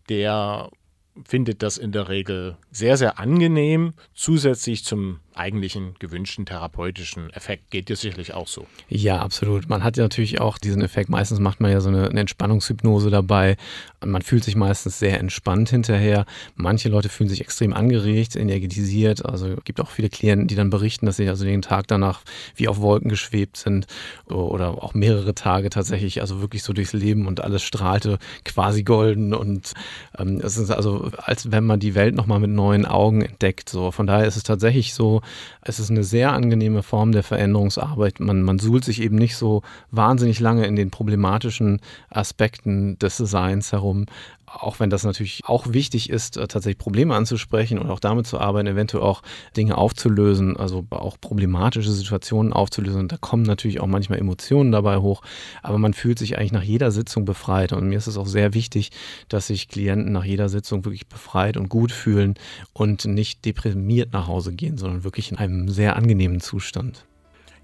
[0.09, 0.71] der
[1.25, 7.71] findet das in der Regel sehr, sehr angenehm, zusätzlich zum eigentlichen gewünschten therapeutischen Effekt.
[7.71, 8.67] Geht dir sicherlich auch so.
[8.89, 9.69] Ja, absolut.
[9.69, 11.09] Man hat ja natürlich auch diesen Effekt.
[11.09, 13.57] Meistens macht man ja so eine, eine Entspannungshypnose dabei.
[14.05, 16.27] Man fühlt sich meistens sehr entspannt hinterher.
[16.55, 19.25] Manche Leute fühlen sich extrem angeregt, energetisiert.
[19.25, 22.21] Also es gibt auch viele Klienten, die dann berichten, dass sie also den Tag danach
[22.55, 23.87] wie auf Wolken geschwebt sind
[24.27, 29.33] oder auch mehrere Tage tatsächlich, also wirklich so durchs Leben und alles strahlte quasi golden
[29.35, 29.73] und
[30.19, 33.69] ähm, es ist also, als wenn man die Welt nochmal mit neuen Augen entdeckt.
[33.69, 35.23] So, von daher ist es tatsächlich so,
[35.63, 38.21] es ist eine sehr angenehme Form der Veränderungsarbeit.
[38.21, 43.73] Man, man suhlt sich eben nicht so wahnsinnig lange in den problematischen Aspekten des Designs
[43.73, 44.07] herum.
[44.53, 48.41] Auch wenn das natürlich auch wichtig ist, äh, tatsächlich Probleme anzusprechen und auch damit zu
[48.41, 49.23] arbeiten, eventuell auch
[49.57, 53.01] Dinge aufzulösen, also auch problematische Situationen aufzulösen.
[53.01, 55.23] Und da kommen natürlich auch manchmal Emotionen dabei hoch,
[55.63, 57.73] aber man fühlt sich eigentlich nach jeder Sitzung befreit.
[57.73, 58.91] Und mir ist es auch sehr wichtig,
[59.29, 62.35] dass sich Klienten nach jeder Sitzung wirklich befreit und gut fühlen
[62.73, 67.05] und nicht deprimiert nach Hause gehen, sondern wirklich in einem sehr angenehmen Zustand.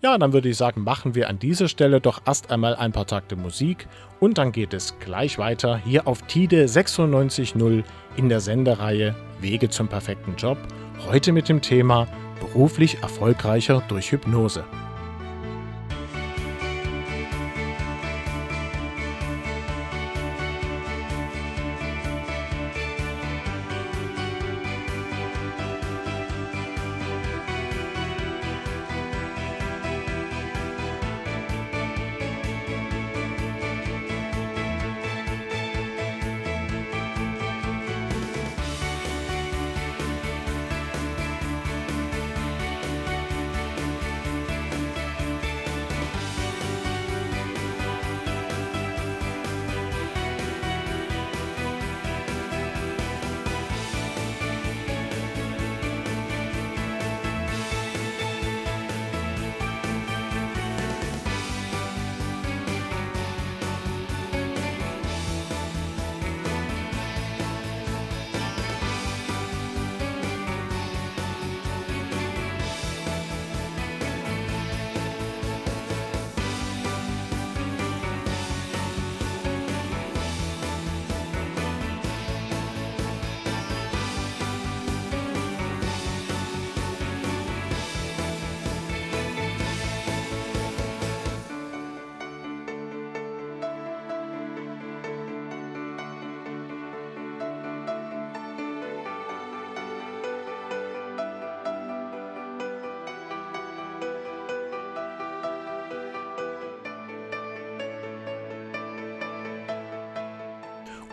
[0.02, 3.06] Ja, dann würde ich sagen, machen wir an dieser Stelle doch erst einmal ein paar
[3.06, 3.88] Takte Musik
[4.20, 7.82] und dann geht es gleich weiter hier auf TIDE 96.0
[8.16, 10.58] in der Sendereihe Wege zum perfekten Job.
[11.06, 12.06] Heute mit dem Thema
[12.40, 14.64] beruflich erfolgreicher durch Hypnose.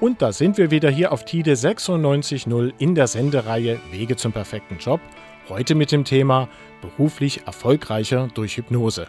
[0.03, 4.77] Und da sind wir wieder hier auf TIDE 96.0 in der Sendereihe Wege zum perfekten
[4.77, 4.99] Job.
[5.47, 6.49] Heute mit dem Thema
[6.81, 9.07] beruflich erfolgreicher durch Hypnose.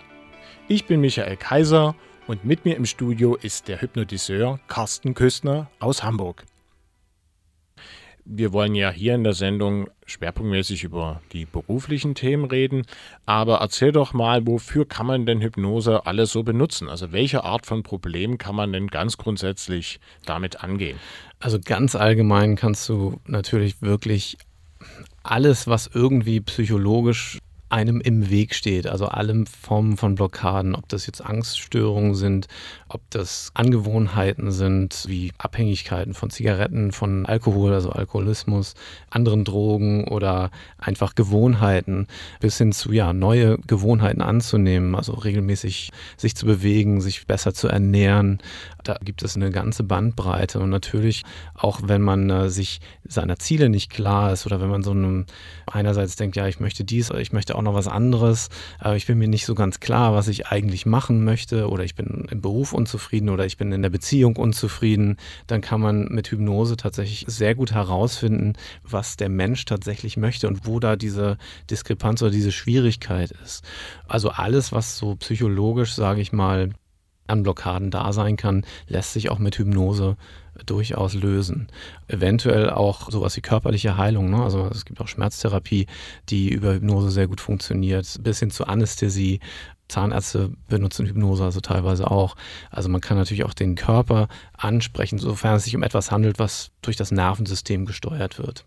[0.68, 1.96] Ich bin Michael Kaiser
[2.28, 6.44] und mit mir im Studio ist der Hypnotiseur Carsten Küstner aus Hamburg.
[8.27, 12.87] Wir wollen ja hier in der Sendung schwerpunktmäßig über die beruflichen Themen reden,
[13.27, 16.89] aber erzähl doch mal, wofür kann man denn Hypnose alles so benutzen?
[16.89, 20.99] Also welche Art von Problem kann man denn ganz grundsätzlich damit angehen?
[21.39, 24.39] Also ganz allgemein kannst du natürlich wirklich
[25.23, 27.39] alles, was irgendwie psychologisch
[27.75, 28.87] einem im Weg steht.
[28.87, 32.47] Also alle Formen von Blockaden, ob das jetzt Angststörungen sind,
[32.89, 38.75] ob das Angewohnheiten sind, wie Abhängigkeiten von Zigaretten, von Alkohol, also Alkoholismus,
[39.11, 42.07] anderen Drogen oder einfach Gewohnheiten,
[42.39, 47.67] bis hin zu ja, neue Gewohnheiten anzunehmen, also regelmäßig sich zu bewegen, sich besser zu
[47.67, 48.39] ernähren.
[48.85, 50.61] Da gibt es eine ganze Bandbreite.
[50.61, 54.85] Und natürlich, auch wenn man äh, sich seiner Ziele nicht klar ist oder wenn man
[54.85, 55.27] so einem
[55.67, 58.48] einerseits denkt, ja, ich möchte dies, ich möchte auch noch was anderes,
[58.79, 61.68] aber ich bin mir nicht so ganz klar, was ich eigentlich machen möchte.
[61.68, 65.81] Oder ich bin im Beruf unzufrieden oder ich bin in der Beziehung unzufrieden, dann kann
[65.81, 70.96] man mit Hypnose tatsächlich sehr gut herausfinden, was der Mensch tatsächlich möchte und wo da
[70.96, 71.38] diese
[71.70, 73.64] Diskrepanz oder diese Schwierigkeit ist.
[74.07, 76.70] Also alles, was so psychologisch, sage ich mal,
[77.27, 80.16] an Blockaden da sein kann, lässt sich auch mit Hypnose
[80.67, 81.69] durchaus lösen.
[82.09, 84.31] Eventuell auch sowas wie körperliche Heilung.
[84.31, 84.43] Ne?
[84.43, 85.87] Also es gibt auch Schmerztherapie,
[86.29, 89.40] die über Hypnose sehr gut funktioniert, bis hin zu Anästhesie.
[89.88, 92.37] Zahnärzte benutzen Hypnose also teilweise auch.
[92.71, 96.71] Also man kann natürlich auch den Körper ansprechen, sofern es sich um etwas handelt, was
[96.83, 98.64] durch das Nervensystem gesteuert wird.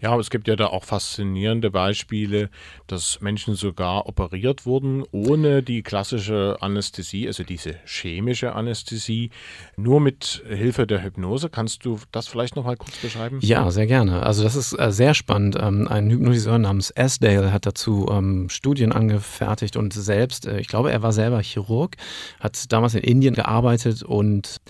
[0.00, 2.50] Ja, es gibt ja da auch faszinierende Beispiele,
[2.86, 9.30] dass Menschen sogar operiert wurden ohne die klassische Anästhesie, also diese chemische Anästhesie,
[9.76, 11.48] nur mit Hilfe der Hypnose.
[11.48, 13.38] Kannst du das vielleicht noch mal kurz beschreiben?
[13.42, 14.22] Ja, sehr gerne.
[14.22, 15.56] Also das ist äh, sehr spannend.
[15.60, 20.90] Ähm, ein Hypnotiseur namens Asdale hat dazu ähm, Studien angefertigt und selbst, äh, ich glaube,
[20.90, 21.96] er war selber Chirurg,
[22.38, 24.60] hat damals in Indien gearbeitet und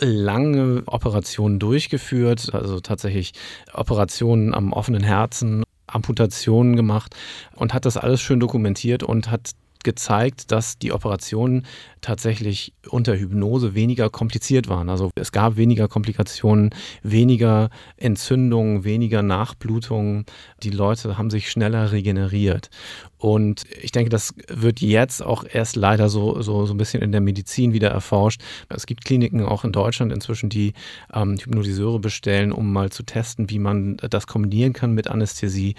[0.00, 3.32] lange Operationen durchgeführt, also tatsächlich
[3.72, 7.14] Operationen am offenen Herzen, Amputationen gemacht
[7.56, 9.50] und hat das alles schön dokumentiert und hat
[9.84, 11.66] gezeigt, dass die Operationen
[12.00, 14.88] tatsächlich unter Hypnose weniger kompliziert waren.
[14.88, 16.70] Also es gab weniger Komplikationen,
[17.02, 20.24] weniger Entzündungen, weniger Nachblutungen.
[20.62, 22.70] Die Leute haben sich schneller regeneriert.
[23.18, 27.12] Und ich denke, das wird jetzt auch erst leider so, so, so ein bisschen in
[27.12, 28.40] der Medizin wieder erforscht.
[28.70, 30.72] Es gibt Kliniken auch in Deutschland inzwischen, die
[31.12, 35.74] ähm, Hypnotiseure bestellen, um mal zu testen, wie man das kombinieren kann mit Anästhesie.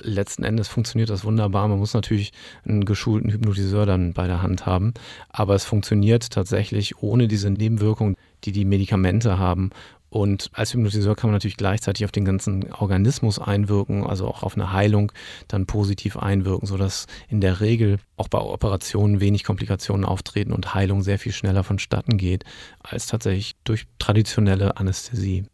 [0.00, 1.66] Letzten Endes funktioniert das wunderbar.
[1.68, 2.32] Man muss natürlich
[2.64, 4.94] einen geschulten Hypnotiseur dann bei der Hand haben.
[5.28, 9.70] Aber es funktioniert tatsächlich ohne diese Nebenwirkungen, die die Medikamente haben.
[10.10, 14.54] Und als Hypnotiseur kann man natürlich gleichzeitig auf den ganzen Organismus einwirken, also auch auf
[14.54, 15.12] eine Heilung
[15.48, 21.02] dann positiv einwirken, sodass in der Regel auch bei Operationen wenig Komplikationen auftreten und Heilung
[21.02, 22.44] sehr viel schneller vonstatten geht,
[22.82, 25.44] als tatsächlich durch traditionelle Anästhesie.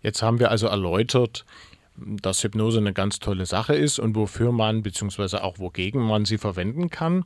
[0.00, 1.44] Jetzt haben wir also erläutert,
[1.96, 6.38] dass Hypnose eine ganz tolle Sache ist und wofür man, beziehungsweise auch wogegen man sie
[6.38, 7.24] verwenden kann.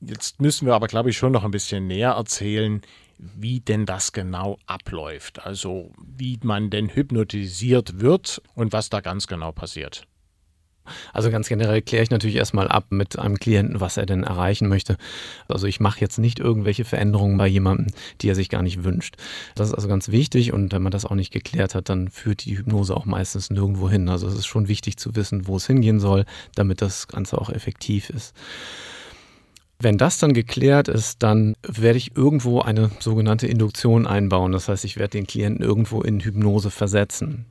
[0.00, 2.80] Jetzt müssen wir aber, glaube ich, schon noch ein bisschen näher erzählen,
[3.18, 5.44] wie denn das genau abläuft.
[5.44, 10.06] Also wie man denn hypnotisiert wird und was da ganz genau passiert.
[11.12, 14.68] Also ganz generell kläre ich natürlich erstmal ab mit einem Klienten, was er denn erreichen
[14.68, 14.96] möchte.
[15.48, 17.88] Also ich mache jetzt nicht irgendwelche Veränderungen bei jemandem,
[18.20, 19.16] die er sich gar nicht wünscht.
[19.54, 22.44] Das ist also ganz wichtig und wenn man das auch nicht geklärt hat, dann führt
[22.44, 24.08] die Hypnose auch meistens nirgendwo hin.
[24.08, 27.50] Also es ist schon wichtig zu wissen, wo es hingehen soll, damit das Ganze auch
[27.50, 28.34] effektiv ist.
[29.82, 34.52] Wenn das dann geklärt ist, dann werde ich irgendwo eine sogenannte Induktion einbauen.
[34.52, 37.46] Das heißt, ich werde den Klienten irgendwo in Hypnose versetzen.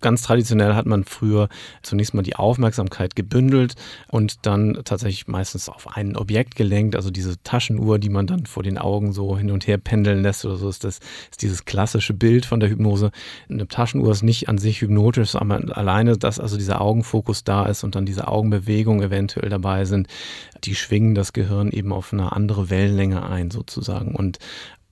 [0.00, 1.48] Ganz traditionell hat man früher
[1.82, 3.74] zunächst mal die Aufmerksamkeit gebündelt
[4.08, 8.62] und dann tatsächlich meistens auf ein Objekt gelenkt, also diese Taschenuhr, die man dann vor
[8.62, 10.98] den Augen so hin und her pendeln lässt oder so, ist das
[11.30, 13.10] ist dieses klassische Bild von der Hypnose.
[13.48, 17.82] Eine Taschenuhr ist nicht an sich hypnotisch, aber alleine, dass also dieser Augenfokus da ist
[17.82, 20.08] und dann diese Augenbewegungen eventuell dabei sind,
[20.64, 24.38] die schwingen das Gehirn eben auf eine andere Wellenlänge ein sozusagen und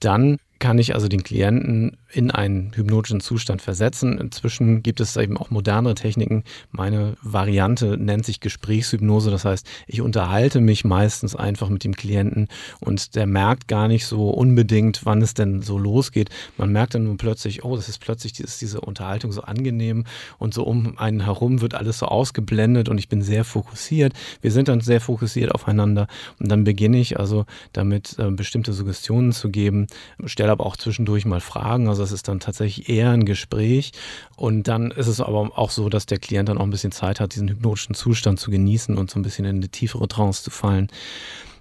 [0.00, 4.18] dann kann ich also den Klienten in einen hypnotischen Zustand versetzen.
[4.18, 6.44] Inzwischen gibt es eben auch modernere Techniken.
[6.70, 9.32] Meine Variante nennt sich Gesprächshypnose.
[9.32, 12.48] Das heißt, ich unterhalte mich meistens einfach mit dem Klienten
[12.80, 16.30] und der merkt gar nicht so unbedingt, wann es denn so losgeht.
[16.56, 20.04] Man merkt dann nur plötzlich, oh, das ist plötzlich ist diese Unterhaltung so angenehm
[20.38, 24.12] und so um einen herum wird alles so ausgeblendet und ich bin sehr fokussiert.
[24.40, 26.06] Wir sind dann sehr fokussiert aufeinander
[26.38, 29.88] und dann beginne ich also damit äh, bestimmte Suggestionen zu geben,
[30.26, 31.88] stelle aber auch zwischendurch mal Fragen.
[31.88, 33.92] Also es ist dann tatsächlich eher ein Gespräch.
[34.36, 37.20] Und dann ist es aber auch so, dass der Klient dann auch ein bisschen Zeit
[37.20, 40.50] hat, diesen hypnotischen Zustand zu genießen und so ein bisschen in eine tiefere Trance zu
[40.50, 40.88] fallen.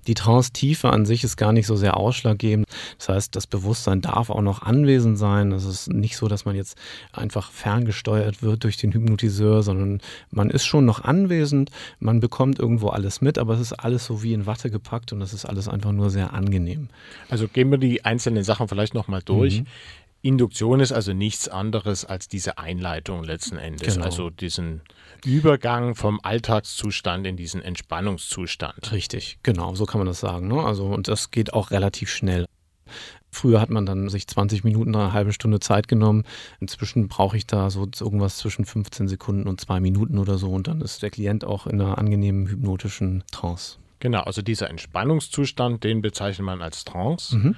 [0.08, 2.68] Die Trance-Tiefe an sich ist gar nicht so sehr ausschlaggebend.
[2.98, 5.52] Das heißt, das Bewusstsein darf auch noch anwesend sein.
[5.52, 6.78] Es ist nicht so, dass man jetzt
[7.14, 10.02] einfach ferngesteuert wird durch den Hypnotiseur, sondern
[10.32, 14.24] man ist schon noch anwesend, man bekommt irgendwo alles mit, aber es ist alles so
[14.24, 16.90] wie in Watte gepackt und es ist alles einfach nur sehr angenehm.
[17.30, 19.62] Also gehen wir die einzelnen Sachen vielleicht nochmal durch.
[19.62, 19.68] Mhm.
[20.24, 24.06] Induktion ist also nichts anderes als diese Einleitung letzten Endes, Genau.
[24.06, 24.82] also diesen
[25.26, 28.94] Übergang vom Alltagszustand in diesen Entspannungszustand.
[28.94, 30.48] Richtig, genau, so kann man das sagen.
[30.48, 30.64] Ne?
[30.64, 32.46] Also, und das geht auch relativ schnell.
[33.32, 36.24] Früher hat man dann sich 20 Minuten, eine halbe Stunde Zeit genommen.
[36.62, 40.52] Inzwischen brauche ich da so irgendwas zwischen 15 Sekunden und zwei Minuten oder so.
[40.52, 43.78] Und dann ist der Klient auch in einer angenehmen hypnotischen Trance.
[44.00, 47.36] Genau, also dieser Entspannungszustand, den bezeichnet man als Trance.
[47.36, 47.56] Mhm.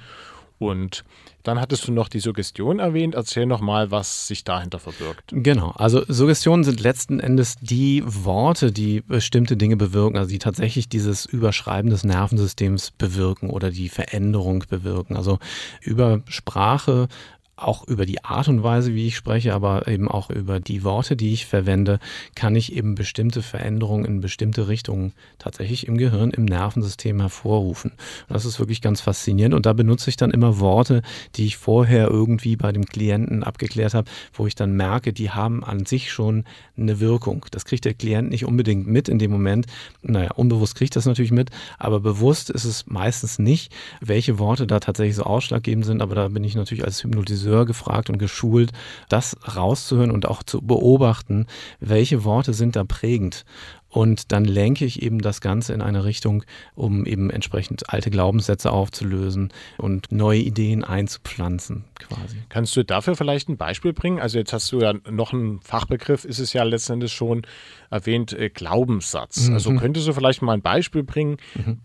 [0.58, 1.04] Und
[1.42, 3.14] dann hattest du noch die Suggestion erwähnt.
[3.14, 5.30] Erzähl noch mal, was sich dahinter verbirgt.
[5.32, 10.88] Genau, also Suggestionen sind letzten Endes die Worte, die bestimmte Dinge bewirken, also die tatsächlich
[10.88, 15.16] dieses Überschreiben des Nervensystems bewirken oder die Veränderung bewirken.
[15.16, 15.38] Also
[15.82, 17.08] über Sprache
[17.56, 21.16] auch über die Art und Weise, wie ich spreche, aber eben auch über die Worte,
[21.16, 21.98] die ich verwende,
[22.34, 27.92] kann ich eben bestimmte Veränderungen in bestimmte Richtungen tatsächlich im Gehirn, im Nervensystem hervorrufen.
[27.92, 29.54] Und das ist wirklich ganz faszinierend.
[29.54, 31.00] Und da benutze ich dann immer Worte,
[31.36, 35.64] die ich vorher irgendwie bei dem Klienten abgeklärt habe, wo ich dann merke, die haben
[35.64, 36.44] an sich schon
[36.76, 37.46] eine Wirkung.
[37.52, 39.66] Das kriegt der Klient nicht unbedingt mit in dem Moment.
[40.02, 44.78] Naja, unbewusst kriegt das natürlich mit, aber bewusst ist es meistens nicht, welche Worte da
[44.78, 46.02] tatsächlich so ausschlaggebend sind.
[46.02, 48.72] Aber da bin ich natürlich als Hypnotiseur gefragt und geschult,
[49.08, 51.46] das rauszuhören und auch zu beobachten,
[51.80, 53.44] welche Worte sind da prägend.
[53.88, 58.70] Und dann lenke ich eben das Ganze in eine Richtung, um eben entsprechend alte Glaubenssätze
[58.70, 62.42] aufzulösen und neue Ideen einzupflanzen, quasi.
[62.50, 64.20] Kannst du dafür vielleicht ein Beispiel bringen?
[64.20, 67.46] Also jetzt hast du ja noch einen Fachbegriff, ist es ja letztendlich schon
[67.90, 69.48] erwähnt, äh, Glaubenssatz.
[69.48, 69.54] Mhm.
[69.54, 71.38] Also könntest du vielleicht mal ein Beispiel bringen,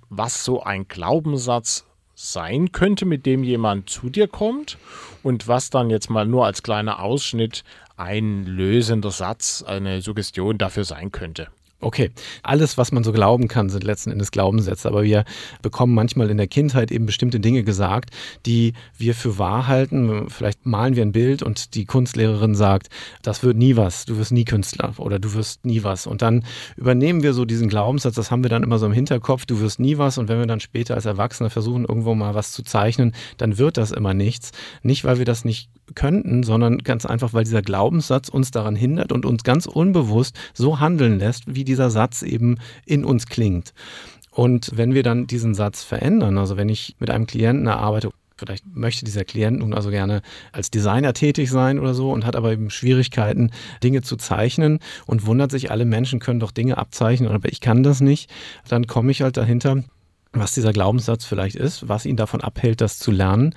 [0.09, 1.85] was so ein Glaubenssatz
[2.21, 4.77] sein könnte, mit dem jemand zu dir kommt
[5.23, 7.63] und was dann jetzt mal nur als kleiner Ausschnitt
[7.97, 11.47] ein lösender Satz, eine Suggestion dafür sein könnte.
[11.81, 12.11] Okay,
[12.43, 14.87] alles, was man so glauben kann, sind letzten Endes Glaubenssätze.
[14.87, 15.25] Aber wir
[15.61, 18.11] bekommen manchmal in der Kindheit eben bestimmte Dinge gesagt,
[18.45, 20.29] die wir für wahr halten.
[20.29, 22.89] Vielleicht malen wir ein Bild und die Kunstlehrerin sagt,
[23.23, 26.05] das wird nie was, du wirst nie Künstler oder du wirst nie was.
[26.05, 26.43] Und dann
[26.77, 29.79] übernehmen wir so diesen Glaubenssatz, das haben wir dann immer so im Hinterkopf, du wirst
[29.79, 30.17] nie was.
[30.17, 33.77] Und wenn wir dann später als Erwachsene versuchen, irgendwo mal was zu zeichnen, dann wird
[33.77, 34.51] das immer nichts.
[34.83, 39.11] Nicht, weil wir das nicht könnten, sondern ganz einfach, weil dieser Glaubenssatz uns daran hindert
[39.11, 43.73] und uns ganz unbewusst so handeln lässt, wie dieser Satz eben in uns klingt.
[44.31, 48.65] Und wenn wir dann diesen Satz verändern, also wenn ich mit einem Klienten erarbeite, vielleicht
[48.75, 52.51] möchte dieser Klient nun also gerne als Designer tätig sein oder so und hat aber
[52.51, 53.51] eben Schwierigkeiten,
[53.83, 57.83] Dinge zu zeichnen und wundert sich, alle Menschen können doch Dinge abzeichnen, aber ich kann
[57.83, 58.31] das nicht,
[58.67, 59.83] dann komme ich halt dahinter,
[60.33, 63.53] was dieser Glaubenssatz vielleicht ist, was ihn davon abhält, das zu lernen.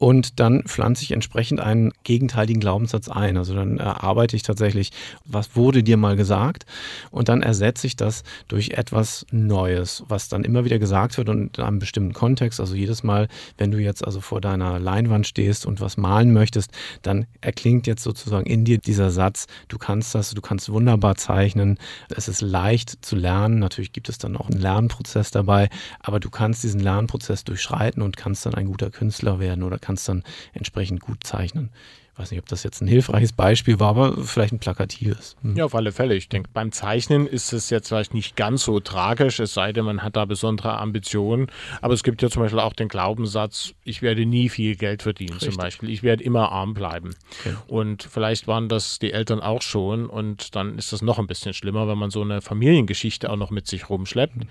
[0.00, 3.36] Und dann pflanze ich entsprechend einen gegenteiligen Glaubenssatz ein.
[3.36, 4.92] Also dann erarbeite ich tatsächlich,
[5.26, 6.64] was wurde dir mal gesagt?
[7.10, 11.58] Und dann ersetze ich das durch etwas Neues, was dann immer wieder gesagt wird und
[11.58, 12.60] in einem bestimmten Kontext.
[12.60, 16.70] Also jedes Mal, wenn du jetzt also vor deiner Leinwand stehst und was malen möchtest,
[17.02, 21.76] dann erklingt jetzt sozusagen in dir dieser Satz, du kannst das, du kannst wunderbar zeichnen.
[22.08, 23.58] Es ist leicht zu lernen.
[23.58, 25.68] Natürlich gibt es dann auch einen Lernprozess dabei,
[26.00, 29.89] aber du kannst diesen Lernprozess durchschreiten und kannst dann ein guter Künstler werden oder kannst
[29.96, 31.70] dann entsprechend gut zeichnen.
[32.12, 35.36] Ich weiß nicht, ob das jetzt ein hilfreiches Beispiel war, aber vielleicht ein plakatives.
[35.42, 35.56] Hm.
[35.56, 36.14] Ja, auf alle Fälle.
[36.16, 39.84] Ich denke, beim Zeichnen ist es jetzt vielleicht nicht ganz so tragisch, es sei denn,
[39.84, 41.46] man hat da besondere Ambitionen.
[41.80, 45.34] Aber es gibt ja zum Beispiel auch den Glaubenssatz, ich werde nie viel Geld verdienen,
[45.34, 45.50] Richtig.
[45.50, 45.88] zum Beispiel.
[45.88, 47.14] Ich werde immer arm bleiben.
[47.40, 47.56] Okay.
[47.68, 51.54] Und vielleicht waren das die Eltern auch schon und dann ist das noch ein bisschen
[51.54, 54.46] schlimmer, wenn man so eine Familiengeschichte auch noch mit sich rumschleppt.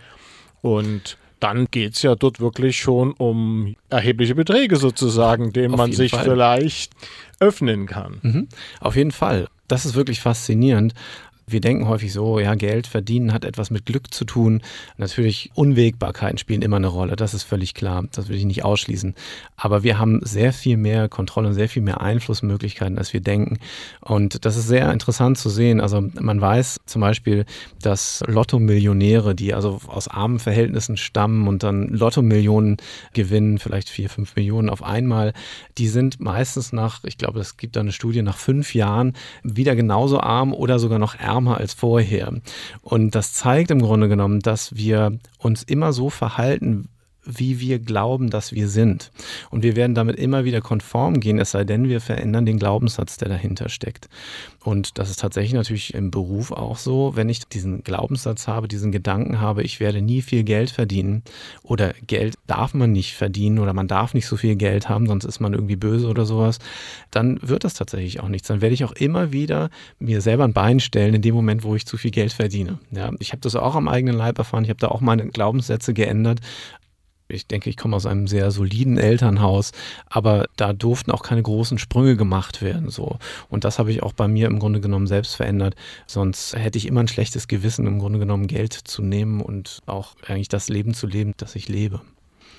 [0.62, 6.12] Und dann geht es ja dort wirklich schon um erhebliche Beträge sozusagen, denen man sich
[6.12, 6.24] Fall.
[6.24, 6.94] vielleicht
[7.40, 8.20] öffnen kann.
[8.22, 8.48] Mhm.
[8.80, 9.48] Auf jeden Fall.
[9.68, 10.94] Das ist wirklich faszinierend.
[11.52, 14.62] Wir denken häufig so, ja, Geld verdienen hat etwas mit Glück zu tun.
[14.98, 19.16] Natürlich, Unwägbarkeiten spielen immer eine Rolle, das ist völlig klar, das will ich nicht ausschließen.
[19.56, 23.60] Aber wir haben sehr viel mehr Kontrolle sehr viel mehr Einflussmöglichkeiten, als wir denken.
[24.02, 25.82] Und das ist sehr interessant zu sehen.
[25.82, 27.46] Also man weiß zum Beispiel,
[27.82, 32.78] dass Lotto-Millionäre, die also aus armen Verhältnissen stammen und dann Lotto-Millionen
[33.14, 35.34] gewinnen, vielleicht vier, fünf Millionen auf einmal,
[35.78, 39.76] die sind meistens nach, ich glaube, es gibt da eine Studie, nach fünf Jahren wieder
[39.76, 42.34] genauso arm oder sogar noch ärmer als vorher.
[42.82, 46.90] Und das zeigt im Grunde genommen, dass wir uns immer so verhalten,
[47.26, 49.12] wie wir glauben, dass wir sind.
[49.50, 53.18] Und wir werden damit immer wieder konform gehen, es sei denn, wir verändern den Glaubenssatz,
[53.18, 54.10] der dahinter steckt.
[54.62, 58.92] Und das ist tatsächlich natürlich im Beruf auch so, wenn ich diesen Glaubenssatz habe, diesen
[58.92, 61.24] Gedanken habe, ich werde nie viel Geld verdienen
[61.64, 65.26] oder Geld darf man nicht verdienen oder man darf nicht so viel Geld haben, sonst
[65.26, 66.60] ist man irgendwie böse oder sowas,
[67.10, 68.50] dann wird das tatsächlich auch nichts.
[68.50, 71.76] Dann werde ich auch immer wieder mir selber ein Bein stellen in dem Moment, wo
[71.76, 72.80] ich zu viel Geld verdiene.
[72.92, 75.94] Ja, ich habe das auch am eigenen Leib erfahren, ich habe da auch meine Glaubenssätze
[75.94, 76.42] geändert
[77.32, 79.72] Ich denke, ich komme aus einem sehr soliden Elternhaus,
[80.08, 82.90] aber da durften auch keine großen Sprünge gemacht werden.
[82.90, 83.20] So.
[83.50, 85.76] Und das habe ich auch bei mir im Grunde genommen selbst verändert.
[86.08, 90.16] Sonst hätte ich immer ein schlechtes Gewissen, im Grunde genommen Geld zu nehmen und auch
[90.28, 92.02] eigentlich das Leben zu leben, das ich lebe.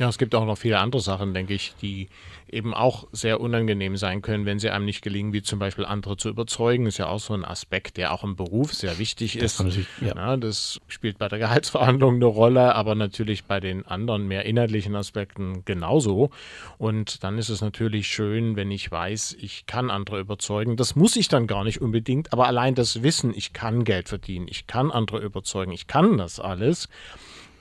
[0.00, 2.08] Ja, es gibt auch noch viele andere Sachen, denke ich, die
[2.48, 6.16] eben auch sehr unangenehm sein können, wenn sie einem nicht gelingen, wie zum Beispiel andere
[6.16, 6.86] zu überzeugen.
[6.86, 9.60] Ist ja auch so ein Aspekt, der auch im Beruf sehr wichtig ist.
[9.60, 10.16] Das, ja.
[10.16, 14.96] Ja, das spielt bei der Gehaltsverhandlung eine Rolle, aber natürlich bei den anderen mehr inhaltlichen
[14.96, 16.30] Aspekten genauso.
[16.78, 20.78] Und dann ist es natürlich schön, wenn ich weiß, ich kann andere überzeugen.
[20.78, 24.46] Das muss ich dann gar nicht unbedingt, aber allein das Wissen, ich kann Geld verdienen,
[24.48, 26.88] ich kann andere überzeugen, ich kann das alles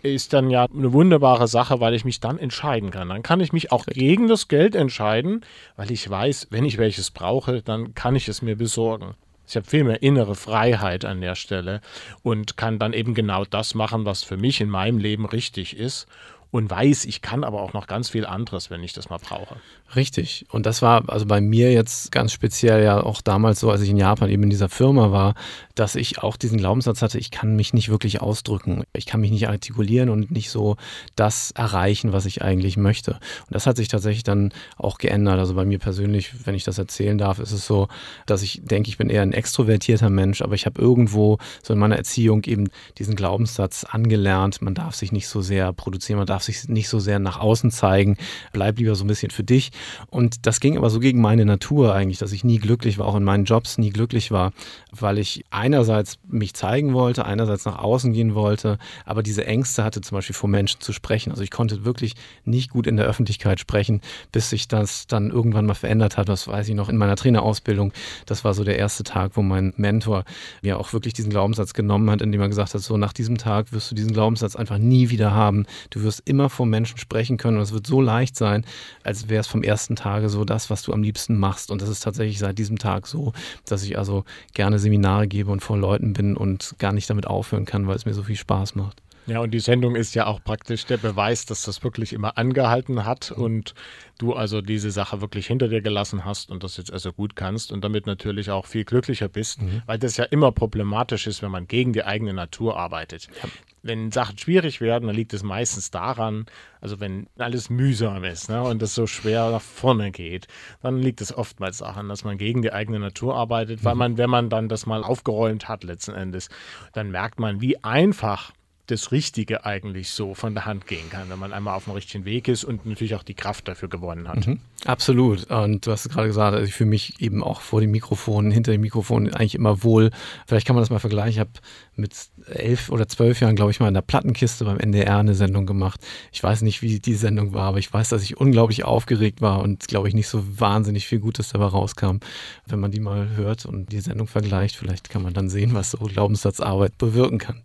[0.03, 3.09] ist dann ja eine wunderbare Sache, weil ich mich dann entscheiden kann.
[3.09, 5.41] Dann kann ich mich auch gegen das Geld entscheiden,
[5.75, 9.15] weil ich weiß, wenn ich welches brauche, dann kann ich es mir besorgen.
[9.47, 11.81] Ich habe viel mehr innere Freiheit an der Stelle
[12.21, 16.07] und kann dann eben genau das machen, was für mich in meinem Leben richtig ist
[16.51, 19.55] und weiß, ich kann aber auch noch ganz viel anderes, wenn ich das mal brauche.
[19.95, 20.45] Richtig.
[20.51, 23.89] Und das war also bei mir jetzt ganz speziell ja auch damals so, als ich
[23.89, 25.33] in Japan eben in dieser Firma war,
[25.73, 28.83] dass ich auch diesen Glaubenssatz hatte, ich kann mich nicht wirklich ausdrücken.
[28.93, 30.75] Ich kann mich nicht artikulieren und nicht so
[31.15, 33.13] das erreichen, was ich eigentlich möchte.
[33.13, 35.39] Und das hat sich tatsächlich dann auch geändert.
[35.39, 37.87] Also bei mir persönlich, wenn ich das erzählen darf, ist es so,
[38.27, 41.79] dass ich denke, ich bin eher ein extrovertierter Mensch, aber ich habe irgendwo so in
[41.79, 42.67] meiner Erziehung eben
[42.99, 46.99] diesen Glaubenssatz angelernt, man darf sich nicht so sehr produzieren, man darf sich nicht so
[46.99, 48.17] sehr nach außen zeigen,
[48.53, 49.71] bleib lieber so ein bisschen für dich.
[50.07, 53.15] Und das ging aber so gegen meine Natur eigentlich, dass ich nie glücklich war, auch
[53.15, 54.53] in meinen Jobs nie glücklich war,
[54.91, 60.01] weil ich einerseits mich zeigen wollte, einerseits nach außen gehen wollte, aber diese Ängste hatte,
[60.01, 61.31] zum Beispiel vor Menschen zu sprechen.
[61.31, 62.15] Also ich konnte wirklich
[62.45, 64.01] nicht gut in der Öffentlichkeit sprechen,
[64.31, 66.29] bis sich das dann irgendwann mal verändert hat.
[66.29, 67.93] Das weiß ich noch in meiner Trainerausbildung.
[68.25, 70.23] Das war so der erste Tag, wo mein Mentor
[70.61, 73.71] mir auch wirklich diesen Glaubenssatz genommen hat, indem er gesagt hat, so nach diesem Tag
[73.71, 75.65] wirst du diesen Glaubenssatz einfach nie wieder haben.
[75.89, 78.65] Du wirst immer vor Menschen sprechen können und es wird so leicht sein,
[79.03, 81.71] als wäre es vom ersten Tage so das, was du am liebsten machst.
[81.71, 83.31] Und das ist tatsächlich seit diesem Tag so,
[83.65, 87.65] dass ich also gerne Seminare gebe und vor Leuten bin und gar nicht damit aufhören
[87.65, 89.01] kann, weil es mir so viel Spaß macht.
[89.29, 93.05] Ja, und die Sendung ist ja auch praktisch der Beweis, dass das wirklich immer angehalten
[93.05, 93.43] hat mhm.
[93.43, 93.73] und
[94.17, 97.71] du also diese Sache wirklich hinter dir gelassen hast und das jetzt also gut kannst
[97.71, 99.83] und damit natürlich auch viel glücklicher bist, mhm.
[99.85, 103.29] weil das ja immer problematisch ist, wenn man gegen die eigene Natur arbeitet.
[103.43, 103.49] Ja.
[103.81, 106.45] Wenn Sachen schwierig werden, dann liegt es meistens daran,
[106.81, 110.47] also wenn alles mühsam ist ne, und es so schwer nach vorne geht,
[110.81, 113.99] dann liegt es oftmals daran, dass man gegen die eigene Natur arbeitet, weil mhm.
[113.99, 116.49] man, wenn man dann das mal aufgeräumt hat letzten Endes,
[116.93, 118.51] dann merkt man, wie einfach
[118.89, 122.25] das Richtige eigentlich so von der Hand gehen kann, wenn man einmal auf dem richtigen
[122.25, 124.47] Weg ist und natürlich auch die Kraft dafür gewonnen hat.
[124.47, 125.49] Mhm, absolut.
[125.49, 128.71] Und du hast gerade gesagt, also ich fühle mich eben auch vor dem Mikrofon, hinter
[128.71, 130.11] dem Mikrofon eigentlich immer wohl.
[130.47, 131.31] Vielleicht kann man das mal vergleichen.
[131.31, 131.51] Ich habe
[131.99, 132.13] mit
[132.47, 135.99] elf oder zwölf Jahren, glaube ich, mal in der Plattenkiste beim NDR eine Sendung gemacht.
[136.31, 139.61] Ich weiß nicht, wie die Sendung war, aber ich weiß, dass ich unglaublich aufgeregt war
[139.61, 142.17] und, glaube ich, nicht so wahnsinnig viel Gutes dabei rauskam.
[142.65, 145.91] Wenn man die mal hört und die Sendung vergleicht, vielleicht kann man dann sehen, was
[145.91, 147.61] so Glaubenssatzarbeit bewirken kann.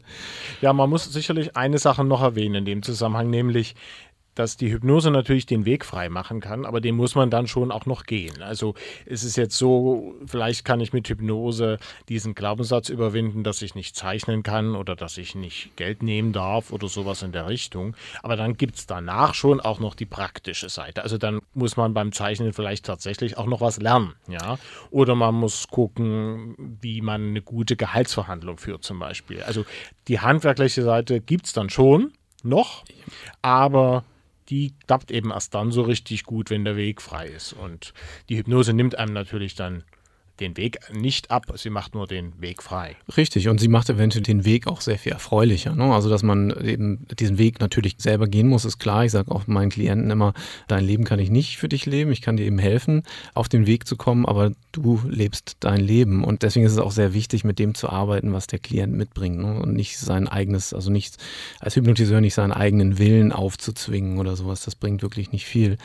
[0.60, 3.74] Ja, man muss sicherlich eine Sache noch erwähnen in dem Zusammenhang, nämlich
[4.34, 7.70] dass die Hypnose natürlich den Weg frei machen kann, aber den muss man dann schon
[7.70, 8.42] auch noch gehen.
[8.42, 8.74] Also
[9.06, 11.78] es ist jetzt so, vielleicht kann ich mit Hypnose
[12.08, 16.72] diesen Glaubenssatz überwinden, dass ich nicht zeichnen kann oder dass ich nicht Geld nehmen darf
[16.72, 17.96] oder sowas in der Richtung.
[18.22, 21.02] Aber dann gibt es danach schon auch noch die praktische Seite.
[21.02, 24.14] Also dann muss man beim Zeichnen vielleicht tatsächlich auch noch was lernen.
[24.28, 24.58] Ja?
[24.90, 29.42] Oder man muss gucken, wie man eine gute Gehaltsverhandlung führt zum Beispiel.
[29.42, 29.64] Also
[30.08, 32.12] die handwerkliche Seite gibt es dann schon
[32.42, 32.84] noch,
[33.42, 34.04] aber
[34.50, 37.52] die klappt eben erst dann so richtig gut, wenn der Weg frei ist.
[37.52, 37.94] Und
[38.28, 39.84] die Hypnose nimmt einem natürlich dann
[40.40, 42.96] den Weg nicht ab, sie macht nur den Weg frei.
[43.16, 45.76] Richtig, und sie macht eventuell den Weg auch sehr viel erfreulicher.
[45.76, 45.94] Ne?
[45.94, 49.04] Also, dass man eben diesen Weg natürlich selber gehen muss, ist klar.
[49.04, 50.34] Ich sage auch meinen Klienten immer,
[50.66, 53.02] dein Leben kann ich nicht für dich leben, ich kann dir eben helfen,
[53.34, 56.24] auf den Weg zu kommen, aber du lebst dein Leben.
[56.24, 59.38] Und deswegen ist es auch sehr wichtig, mit dem zu arbeiten, was der Klient mitbringt.
[59.38, 59.60] Ne?
[59.60, 61.16] Und nicht sein eigenes, also nicht
[61.60, 64.64] als Hypnotiseur nicht seinen eigenen Willen aufzuzwingen oder sowas.
[64.64, 65.78] Das bringt wirklich nicht viel.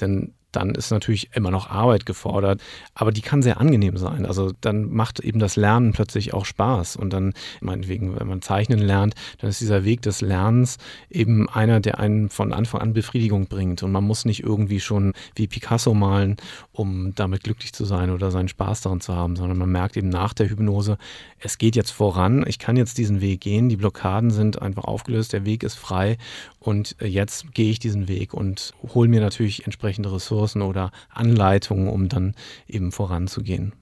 [0.00, 2.60] Denn dann ist natürlich immer noch Arbeit gefordert,
[2.94, 4.26] aber die kann sehr angenehm sein.
[4.26, 8.78] Also dann macht eben das Lernen plötzlich auch Spaß und dann, meinetwegen, wenn man zeichnen
[8.78, 10.78] lernt, dann ist dieser Weg des Lernens
[11.10, 15.12] eben einer, der einen von Anfang an Befriedigung bringt und man muss nicht irgendwie schon
[15.34, 16.36] wie Picasso malen,
[16.72, 20.08] um damit glücklich zu sein oder seinen Spaß daran zu haben, sondern man merkt eben
[20.08, 20.98] nach der Hypnose,
[21.40, 25.32] es geht jetzt voran, ich kann jetzt diesen Weg gehen, die Blockaden sind einfach aufgelöst,
[25.32, 26.16] der Weg ist frei
[26.60, 32.08] und jetzt gehe ich diesen Weg und hole mir natürlich entsprechende Ressourcen oder Anleitungen, um
[32.08, 32.34] dann
[32.66, 33.72] eben voranzugehen.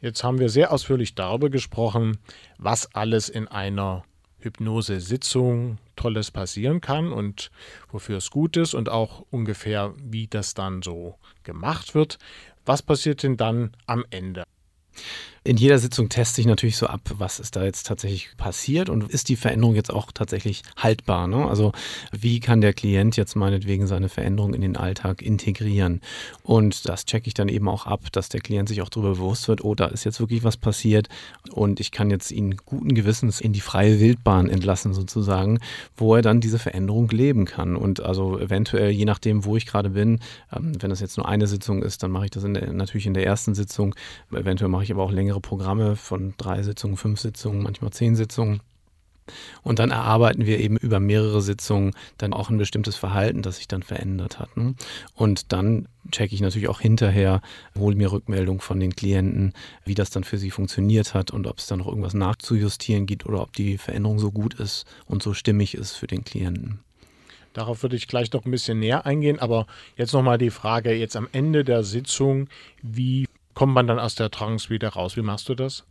[0.00, 2.18] Jetzt haben wir sehr ausführlich darüber gesprochen,
[2.58, 4.04] was alles in einer
[4.38, 7.50] Hypnosesitzung Tolles passieren kann und
[7.90, 12.18] wofür es gut ist und auch ungefähr, wie das dann so gemacht wird.
[12.64, 14.44] Was passiert denn dann am Ende?
[15.46, 19.08] In jeder Sitzung teste ich natürlich so ab, was ist da jetzt tatsächlich passiert und
[19.08, 21.28] ist die Veränderung jetzt auch tatsächlich haltbar.
[21.28, 21.46] Ne?
[21.46, 21.70] Also
[22.10, 26.00] wie kann der Klient jetzt meinetwegen seine Veränderung in den Alltag integrieren?
[26.42, 29.46] Und das checke ich dann eben auch ab, dass der Klient sich auch darüber bewusst
[29.46, 31.08] wird, oh, da ist jetzt wirklich was passiert
[31.52, 35.60] und ich kann jetzt ihn guten Gewissens in die freie Wildbahn entlassen sozusagen,
[35.96, 37.76] wo er dann diese Veränderung leben kann.
[37.76, 40.18] Und also eventuell, je nachdem, wo ich gerade bin,
[40.52, 43.06] ähm, wenn das jetzt nur eine Sitzung ist, dann mache ich das in der, natürlich
[43.06, 43.94] in der ersten Sitzung.
[44.32, 48.16] Eventuell mache ich aber auch längere längere Programme von drei Sitzungen, fünf Sitzungen, manchmal zehn
[48.16, 48.60] Sitzungen.
[49.64, 53.66] Und dann erarbeiten wir eben über mehrere Sitzungen dann auch ein bestimmtes Verhalten, das sich
[53.66, 54.56] dann verändert hat.
[54.56, 54.76] Ne?
[55.16, 57.40] Und dann checke ich natürlich auch hinterher,
[57.76, 59.52] hole mir Rückmeldung von den Klienten,
[59.84, 63.26] wie das dann für sie funktioniert hat und ob es da noch irgendwas nachzujustieren gibt
[63.26, 66.78] oder ob die Veränderung so gut ist und so stimmig ist für den Klienten.
[67.52, 69.66] Darauf würde ich gleich noch ein bisschen näher eingehen, aber
[69.96, 72.48] jetzt nochmal die Frage, jetzt am Ende der Sitzung,
[72.82, 73.26] wie
[73.56, 75.16] kommt man dann aus der Trance wieder raus?
[75.16, 75.84] Wie machst du das?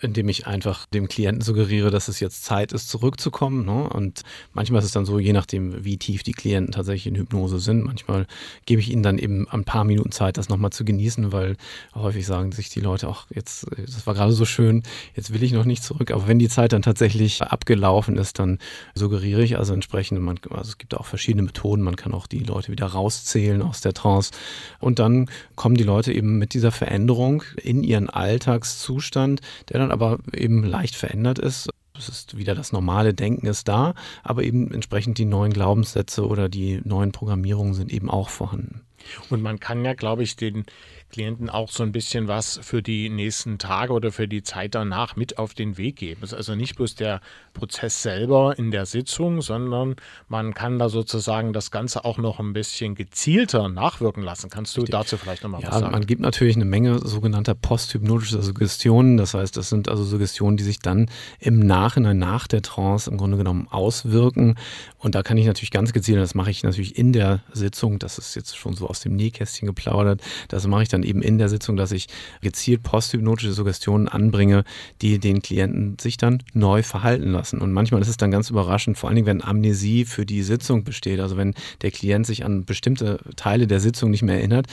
[0.00, 3.64] Indem ich einfach dem Klienten suggeriere, dass es jetzt Zeit ist, zurückzukommen.
[3.64, 3.88] Ne?
[3.88, 4.22] Und
[4.52, 7.84] manchmal ist es dann so, je nachdem, wie tief die Klienten tatsächlich in Hypnose sind,
[7.84, 8.26] manchmal
[8.66, 11.56] gebe ich ihnen dann eben ein paar Minuten Zeit, das nochmal zu genießen, weil
[11.94, 14.82] häufig sagen sich die Leute auch, jetzt, das war gerade so schön,
[15.14, 16.10] jetzt will ich noch nicht zurück.
[16.10, 18.58] Aber wenn die Zeit dann tatsächlich abgelaufen ist, dann
[18.94, 22.40] suggeriere ich also entsprechend, man, also es gibt auch verschiedene Methoden, man kann auch die
[22.40, 24.30] Leute wieder rauszählen aus der Trance.
[24.78, 30.18] Und dann kommen die Leute eben mit dieser Veränderung in ihren Alltagszustand, der dann aber
[30.32, 31.70] eben leicht verändert ist.
[31.96, 36.48] Es ist wieder das normale Denken ist da, aber eben entsprechend die neuen Glaubenssätze oder
[36.48, 38.82] die neuen Programmierungen sind eben auch vorhanden.
[39.28, 40.64] Und man kann ja, glaube ich, den
[41.10, 45.16] Klienten auch so ein bisschen was für die nächsten Tage oder für die Zeit danach
[45.16, 46.20] mit auf den Weg geben.
[46.22, 47.20] Es ist also nicht bloß der
[47.54, 49.96] Prozess selber in der Sitzung, sondern
[50.28, 54.50] man kann da sozusagen das Ganze auch noch ein bisschen gezielter nachwirken lassen.
[54.50, 55.92] Kannst du dazu vielleicht nochmal ja, was sagen?
[55.92, 59.16] Man gibt natürlich eine Menge sogenannter posthypnotischer Suggestionen.
[59.16, 63.16] Das heißt, das sind also Suggestionen, die sich dann im Nachhinein nach der Trance im
[63.16, 64.56] Grunde genommen auswirken.
[64.98, 68.18] Und da kann ich natürlich ganz gezielt, das mache ich natürlich in der Sitzung, das
[68.18, 71.38] ist jetzt schon so aus dem Nähkästchen geplaudert, das mache ich dann dann eben in
[71.38, 72.06] der Sitzung, dass ich
[72.40, 74.64] gezielt posthypnotische Suggestionen anbringe,
[75.02, 77.60] die den Klienten sich dann neu verhalten lassen.
[77.60, 80.84] Und manchmal ist es dann ganz überraschend, vor allen Dingen, wenn Amnesie für die Sitzung
[80.84, 84.66] besteht, also wenn der Klient sich an bestimmte Teile der Sitzung nicht mehr erinnert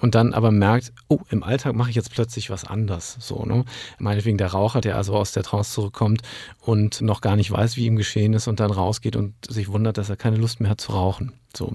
[0.00, 3.16] und dann aber merkt, oh, im Alltag mache ich jetzt plötzlich was anders.
[3.20, 3.64] So, ne?
[3.98, 6.22] Meinetwegen der Raucher, der also aus der Trance zurückkommt
[6.60, 9.98] und noch gar nicht weiß, wie ihm geschehen ist und dann rausgeht und sich wundert,
[9.98, 11.32] dass er keine Lust mehr hat zu rauchen.
[11.56, 11.74] So,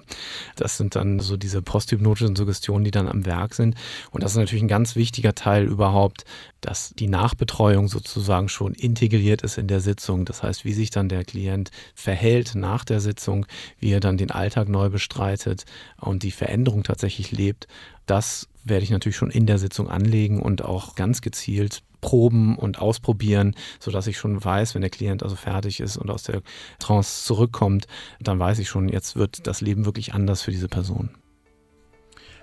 [0.56, 3.76] das sind dann so diese posthypnotischen Suggestionen, die dann am Werk sind.
[4.12, 6.26] Und das ist natürlich ein ganz wichtiger Teil überhaupt,
[6.62, 10.26] dass die Nachbetreuung sozusagen schon integriert ist in der Sitzung.
[10.26, 13.46] Das heißt, wie sich dann der Klient verhält nach der Sitzung,
[13.80, 15.66] wie er dann den Alltag neu bestreitet
[16.00, 17.68] und die Veränderung tatsächlich lebt.
[18.06, 22.80] Das werde ich natürlich schon in der Sitzung anlegen und auch ganz gezielt proben und
[22.80, 26.41] ausprobieren, sodass ich schon weiß, wenn der Klient also fertig ist und aus der
[26.80, 27.88] Trance zurückkommt,
[28.20, 31.10] dann weiß ich schon, jetzt wird das Leben wirklich anders für diese Person.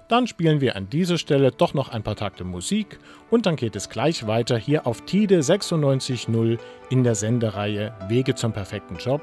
[0.08, 2.98] Dann spielen wir an dieser Stelle doch noch ein paar Takte Musik
[3.28, 6.58] und dann geht es gleich weiter hier auf TIDE 96.0
[6.90, 9.20] in der Sendereihe Wege zum perfekten Job.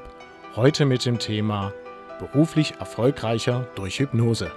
[0.56, 1.72] Heute mit dem Thema
[2.18, 4.52] beruflich erfolgreicher durch Hypnose.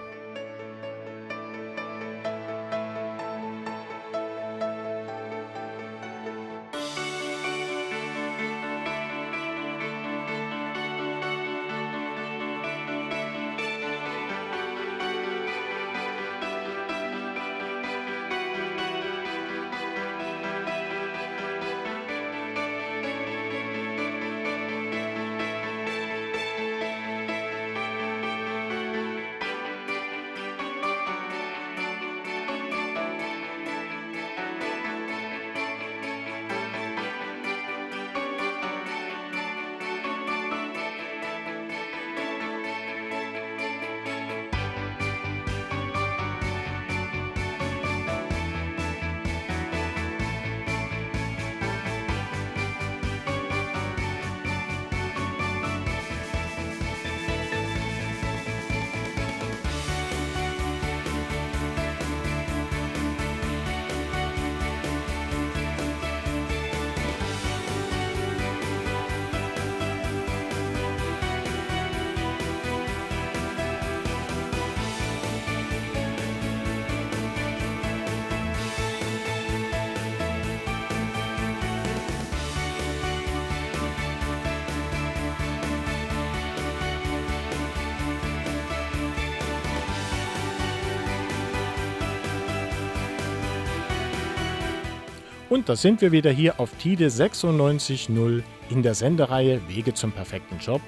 [95.50, 100.60] Und da sind wir wieder hier auf TIDE 96.0 in der Sendereihe Wege zum perfekten
[100.60, 100.82] Job.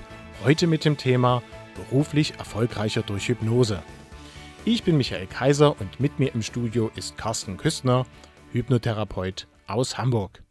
[0.44, 1.42] Heute mit dem Thema
[1.76, 3.82] beruflich erfolgreicher durch Hypnose.
[4.66, 8.06] Ich bin Michael Kaiser und mit mir im Studio ist Carsten Küstner,
[8.52, 10.44] Hypnotherapeut aus Hamburg.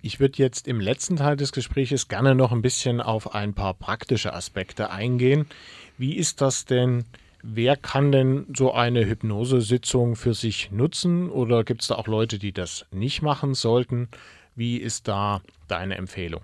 [0.00, 3.74] Ich würde jetzt im letzten Teil des Gesprächs gerne noch ein bisschen auf ein paar
[3.74, 5.46] praktische Aspekte eingehen.
[5.98, 7.06] Wie ist das denn?
[7.46, 12.38] Wer kann denn so eine Hypnosesitzung für sich nutzen oder gibt es da auch Leute,
[12.38, 14.08] die das nicht machen sollten?
[14.56, 16.40] Wie ist da deine Empfehlung?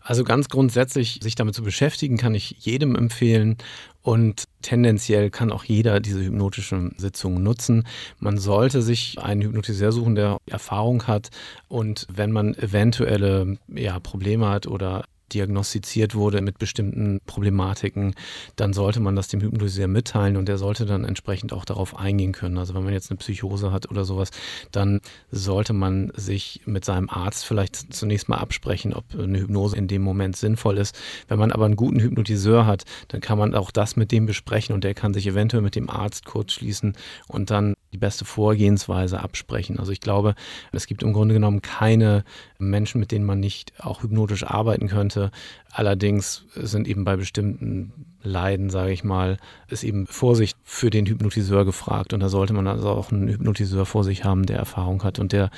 [0.00, 3.56] Also ganz grundsätzlich, sich damit zu beschäftigen, kann ich jedem empfehlen.
[4.00, 7.84] Und tendenziell kann auch jeder diese hypnotischen Sitzungen nutzen.
[8.20, 11.30] Man sollte sich einen Hypnotiseur suchen, der Erfahrung hat.
[11.66, 15.04] Und wenn man eventuelle ja, Probleme hat oder
[15.34, 18.14] diagnostiziert wurde mit bestimmten Problematiken,
[18.56, 22.32] dann sollte man das dem Hypnotiseur mitteilen und der sollte dann entsprechend auch darauf eingehen
[22.32, 22.58] können.
[22.58, 24.30] Also wenn man jetzt eine Psychose hat oder sowas,
[24.70, 29.88] dann sollte man sich mit seinem Arzt vielleicht zunächst mal absprechen, ob eine Hypnose in
[29.88, 30.98] dem Moment sinnvoll ist.
[31.28, 34.74] Wenn man aber einen guten Hypnotiseur hat, dann kann man auch das mit dem besprechen
[34.74, 36.94] und der kann sich eventuell mit dem Arzt kurz schließen
[37.28, 39.78] und dann die beste Vorgehensweise absprechen.
[39.78, 40.34] Also ich glaube,
[40.72, 42.24] es gibt im Grunde genommen keine
[42.58, 45.30] Menschen, mit denen man nicht auch hypnotisch arbeiten könnte.
[45.70, 49.36] Allerdings sind eben bei bestimmten Leiden, sage ich mal,
[49.68, 52.12] ist eben Vorsicht für den Hypnotiseur gefragt.
[52.12, 55.32] Und da sollte man also auch einen Hypnotiseur vor sich haben, der Erfahrung hat und
[55.32, 55.50] der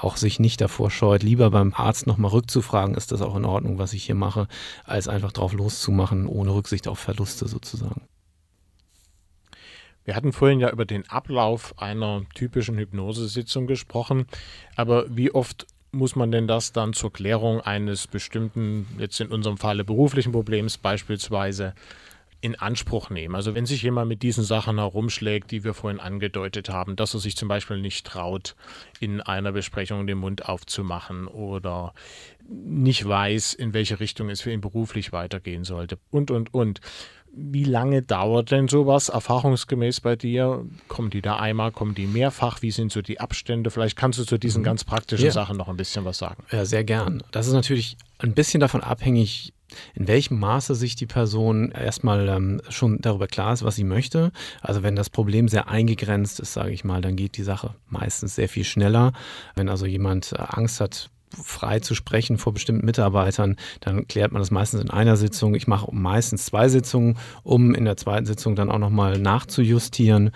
[0.00, 3.78] auch sich nicht davor scheut, lieber beim Arzt nochmal rückzufragen, ist das auch in Ordnung,
[3.78, 4.46] was ich hier mache,
[4.84, 8.02] als einfach drauf loszumachen, ohne Rücksicht auf Verluste sozusagen.
[10.04, 14.26] Wir hatten vorhin ja über den Ablauf einer typischen Hypnosesitzung gesprochen,
[14.76, 19.56] aber wie oft muss man denn das dann zur Klärung eines bestimmten, jetzt in unserem
[19.56, 21.74] Falle beruflichen Problems beispielsweise,
[22.44, 23.34] in Anspruch nehmen.
[23.34, 27.20] Also wenn sich jemand mit diesen Sachen herumschlägt, die wir vorhin angedeutet haben, dass er
[27.20, 28.54] sich zum Beispiel nicht traut,
[29.00, 31.94] in einer Besprechung den Mund aufzumachen oder
[32.46, 36.82] nicht weiß, in welche Richtung es für ihn beruflich weitergehen sollte und, und, und.
[37.36, 40.64] Wie lange dauert denn sowas erfahrungsgemäß bei dir?
[40.88, 42.62] Kommen die da einmal, kommen die mehrfach?
[42.62, 43.70] Wie sind so die Abstände?
[43.70, 44.66] Vielleicht kannst du zu diesen mhm.
[44.66, 45.32] ganz praktischen ja.
[45.32, 46.44] Sachen noch ein bisschen was sagen.
[46.52, 47.22] Ja, sehr gern.
[47.32, 49.52] Das ist natürlich ein bisschen davon abhängig,
[49.94, 54.30] in welchem Maße sich die Person erstmal ähm, schon darüber klar ist, was sie möchte.
[54.60, 58.36] Also wenn das Problem sehr eingegrenzt ist, sage ich mal, dann geht die Sache meistens
[58.36, 59.12] sehr viel schneller.
[59.54, 61.10] Wenn also jemand äh, Angst hat,
[61.42, 65.54] frei zu sprechen vor bestimmten Mitarbeitern, dann klärt man das meistens in einer Sitzung.
[65.54, 70.30] Ich mache meistens zwei Sitzungen, um in der zweiten Sitzung dann auch nochmal nachzujustieren.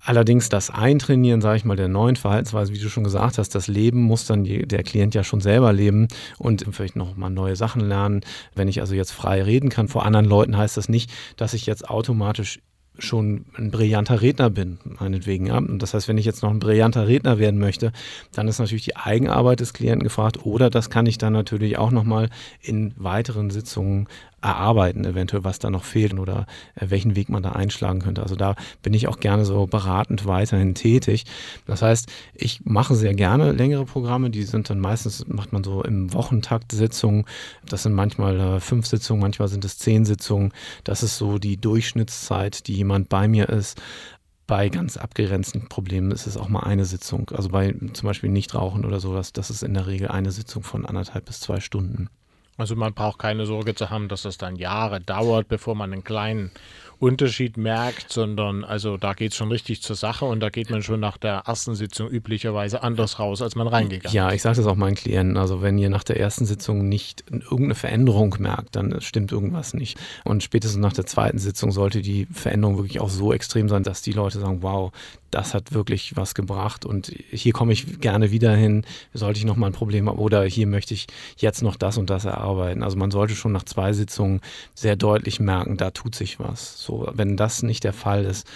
[0.00, 3.66] Allerdings das Eintrainieren, sage ich mal, der neuen Verhaltensweise, wie du schon gesagt hast, das
[3.66, 7.82] Leben muss dann der Klient ja schon selber leben und vielleicht noch mal neue Sachen
[7.82, 8.22] lernen.
[8.54, 11.66] Wenn ich also jetzt frei reden kann vor anderen Leuten, heißt das nicht, dass ich
[11.66, 12.60] jetzt automatisch
[12.98, 15.46] schon ein brillanter Redner bin, meinetwegen.
[15.46, 15.58] Ja.
[15.58, 17.92] Und das heißt, wenn ich jetzt noch ein brillanter Redner werden möchte,
[18.32, 21.90] dann ist natürlich die Eigenarbeit des Klienten gefragt oder das kann ich dann natürlich auch
[21.90, 22.28] nochmal
[22.60, 24.08] in weiteren Sitzungen
[24.40, 28.22] erarbeiten, eventuell was da noch fehlt oder äh, welchen Weg man da einschlagen könnte.
[28.22, 31.24] Also da bin ich auch gerne so beratend weiterhin tätig.
[31.66, 35.82] Das heißt, ich mache sehr gerne längere Programme, die sind dann meistens, macht man so
[35.82, 37.24] im Wochentakt Sitzungen.
[37.66, 40.52] Das sind manchmal äh, fünf Sitzungen, manchmal sind es zehn Sitzungen.
[40.84, 43.80] Das ist so die Durchschnittszeit, die jemand bei mir ist.
[44.46, 47.30] Bei ganz abgegrenzten Problemen ist es auch mal eine Sitzung.
[47.34, 50.86] Also bei zum Beispiel Nichtrauchen oder sowas, das ist in der Regel eine Sitzung von
[50.86, 52.08] anderthalb bis zwei Stunden.
[52.58, 56.04] Also man braucht keine Sorge zu haben, dass das dann Jahre dauert, bevor man einen
[56.04, 56.50] kleinen
[57.00, 60.82] Unterschied merkt, sondern also da geht es schon richtig zur Sache und da geht man
[60.82, 64.12] schon nach der ersten Sitzung üblicherweise anders raus, als man reingegangen ist.
[64.12, 65.36] Ja, ich sage das auch meinen Klienten.
[65.36, 69.96] Also wenn ihr nach der ersten Sitzung nicht irgendeine Veränderung merkt, dann stimmt irgendwas nicht.
[70.24, 74.02] Und spätestens nach der zweiten Sitzung sollte die Veränderung wirklich auch so extrem sein, dass
[74.02, 74.90] die Leute sagen, wow,
[75.30, 79.56] das hat wirklich was gebracht und hier komme ich gerne wieder hin, sollte ich noch
[79.56, 81.06] mal ein Problem haben oder hier möchte ich
[81.36, 82.82] jetzt noch das und das erarbeiten.
[82.82, 84.40] Also man sollte schon nach zwei Sitzungen
[84.74, 86.80] sehr deutlich merken, da tut sich was.
[86.80, 88.46] So, wenn das nicht der Fall ist,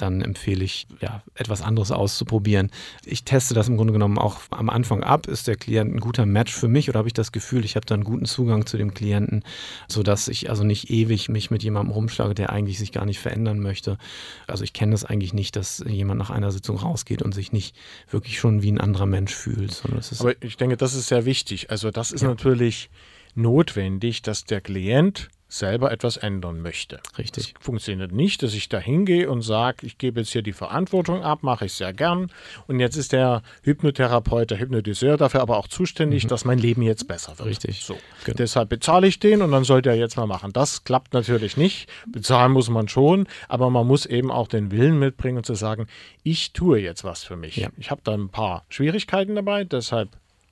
[0.00, 2.70] dann empfehle ich, ja, etwas anderes auszuprobieren.
[3.04, 5.26] Ich teste das im Grunde genommen auch am Anfang ab.
[5.26, 7.86] Ist der Klient ein guter Match für mich oder habe ich das Gefühl, ich habe
[7.86, 9.44] da einen guten Zugang zu dem Klienten,
[9.88, 13.60] sodass ich also nicht ewig mich mit jemandem rumschlage, der eigentlich sich gar nicht verändern
[13.60, 13.98] möchte.
[14.46, 17.76] Also ich kenne das eigentlich nicht, dass jemand nach einer Sitzung rausgeht und sich nicht
[18.10, 19.82] wirklich schon wie ein anderer Mensch fühlt.
[20.18, 21.70] Aber ich denke, das ist sehr wichtig.
[21.70, 22.28] Also das ist ja.
[22.28, 22.90] natürlich
[23.34, 27.00] notwendig, dass der Klient selber etwas ändern möchte.
[27.18, 27.54] Richtig.
[27.58, 31.22] Es funktioniert nicht, dass ich da hingehe und sage, ich gebe jetzt hier die Verantwortung
[31.22, 32.30] ab, mache ich sehr gern.
[32.68, 36.28] Und jetzt ist der Hypnotherapeut, der Hypnotiseur dafür aber auch zuständig, mhm.
[36.28, 37.48] dass mein Leben jetzt besser wird.
[37.48, 37.84] Richtig.
[37.84, 37.98] So.
[38.24, 38.36] Genau.
[38.36, 40.52] Deshalb bezahle ich den und dann sollte er jetzt mal machen.
[40.52, 41.88] Das klappt natürlich nicht.
[42.06, 45.88] Bezahlen muss man schon, aber man muss eben auch den Willen mitbringen und zu sagen,
[46.22, 47.56] ich tue jetzt was für mich.
[47.56, 47.68] Ja.
[47.76, 50.10] Ich habe da ein paar Schwierigkeiten dabei, deshalb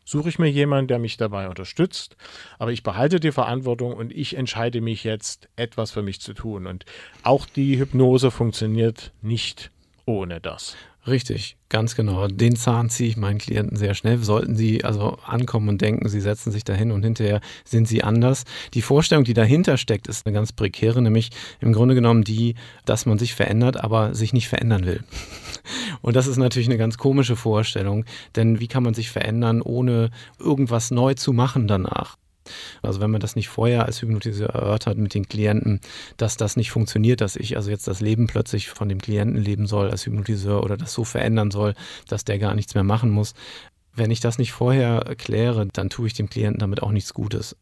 [0.09, 2.17] suche ich mir jemanden, der mich dabei unterstützt.
[2.59, 6.67] Aber ich behalte die Verantwortung und ich entscheide mich jetzt, etwas für mich zu tun.
[6.67, 6.87] Und
[7.23, 9.71] auch die Hypnose funktioniert nicht
[10.07, 10.77] ohne das.
[11.09, 12.27] Richtig, ganz genau.
[12.29, 14.19] Den Zahn ziehe ich meinen Klienten sehr schnell.
[14.19, 18.45] Sollten sie also ankommen und denken, sie setzen sich dahin und hinterher sind sie anders.
[18.75, 21.31] Die Vorstellung, die dahinter steckt, ist eine ganz prekäre, nämlich
[21.61, 25.03] im Grunde genommen die, dass man sich verändert, aber sich nicht verändern will.
[26.03, 28.05] Und das ist natürlich eine ganz komische Vorstellung,
[28.37, 32.17] denn wie kann man sich verändern, ohne irgendwas neu zu machen danach?
[32.83, 35.81] Also wenn man das nicht vorher als Hypnotiseur erörtert mit den Klienten,
[36.17, 39.67] dass das nicht funktioniert, dass ich also jetzt das Leben plötzlich von dem Klienten leben
[39.67, 41.75] soll als Hypnotiseur oder das so verändern soll,
[42.09, 43.35] dass der gar nichts mehr machen muss.
[43.95, 47.57] Wenn ich das nicht vorher erkläre, dann tue ich dem Klienten damit auch nichts Gutes.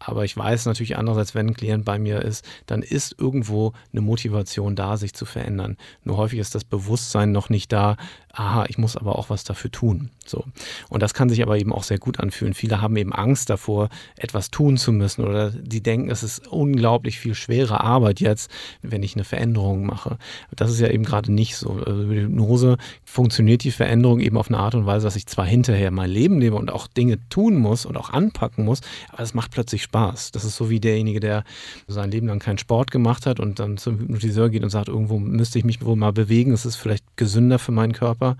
[0.00, 4.00] Aber ich weiß natürlich andererseits, wenn ein Klient bei mir ist, dann ist irgendwo eine
[4.00, 5.76] Motivation da, sich zu verändern.
[6.04, 7.96] Nur häufig ist das Bewusstsein noch nicht da,
[8.32, 10.10] aha, ich muss aber auch was dafür tun.
[10.24, 10.44] So.
[10.88, 12.54] Und das kann sich aber eben auch sehr gut anfühlen.
[12.54, 17.18] Viele haben eben Angst davor, etwas tun zu müssen oder die denken, es ist unglaublich
[17.18, 18.50] viel schwere Arbeit jetzt,
[18.82, 20.18] wenn ich eine Veränderung mache.
[20.54, 21.72] Das ist ja eben gerade nicht so.
[21.84, 25.26] Also über die Hypnose funktioniert die Veränderung eben auf eine Art und Weise, dass ich
[25.26, 29.22] zwar hinterher mein Leben lebe und auch Dinge tun muss und auch anpacken muss, aber
[29.22, 30.30] es macht plötzlich Spaß.
[30.30, 31.42] Das ist so wie derjenige, der
[31.88, 35.18] sein Leben lang keinen Sport gemacht hat und dann zum Hypnotiseur geht und sagt, irgendwo
[35.18, 38.36] müsste ich mich wohl mal bewegen, es ist vielleicht gesünder für meinen Körper.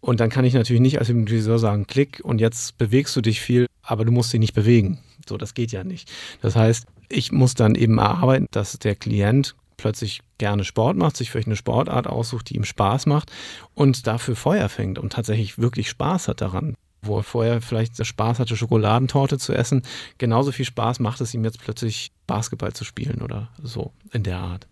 [0.00, 3.42] Und dann kann ich natürlich nicht als Hypnotiseur sagen, klick und jetzt bewegst du dich
[3.42, 4.98] viel, aber du musst dich nicht bewegen.
[5.28, 6.10] So, das geht ja nicht.
[6.40, 11.30] Das heißt, ich muss dann eben erarbeiten, dass der Klient plötzlich gerne Sport macht, sich
[11.30, 13.30] vielleicht eine Sportart aussucht, die ihm Spaß macht
[13.74, 16.74] und dafür Feuer fängt und tatsächlich wirklich Spaß hat daran.
[17.02, 19.82] Wo er vorher vielleicht Spaß hatte, Schokoladentorte zu essen,
[20.18, 24.38] genauso viel Spaß macht es ihm jetzt plötzlich Basketball zu spielen oder so in der
[24.38, 24.66] Art.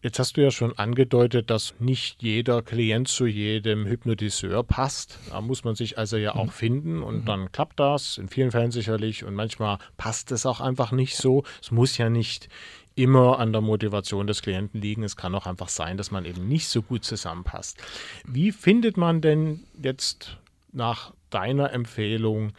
[0.00, 5.18] Jetzt hast du ja schon angedeutet, dass nicht jeder Klient zu jedem Hypnotiseur passt.
[5.30, 6.50] Da muss man sich also ja auch mhm.
[6.50, 7.24] finden und mhm.
[7.24, 9.24] dann klappt das, in vielen Fällen sicherlich.
[9.24, 11.42] Und manchmal passt es auch einfach nicht so.
[11.60, 12.48] Es muss ja nicht
[12.94, 15.02] immer an der Motivation des Klienten liegen.
[15.02, 17.78] Es kann auch einfach sein, dass man eben nicht so gut zusammenpasst.
[18.24, 20.38] Wie findet man denn jetzt
[20.72, 22.52] nach deiner Empfehlung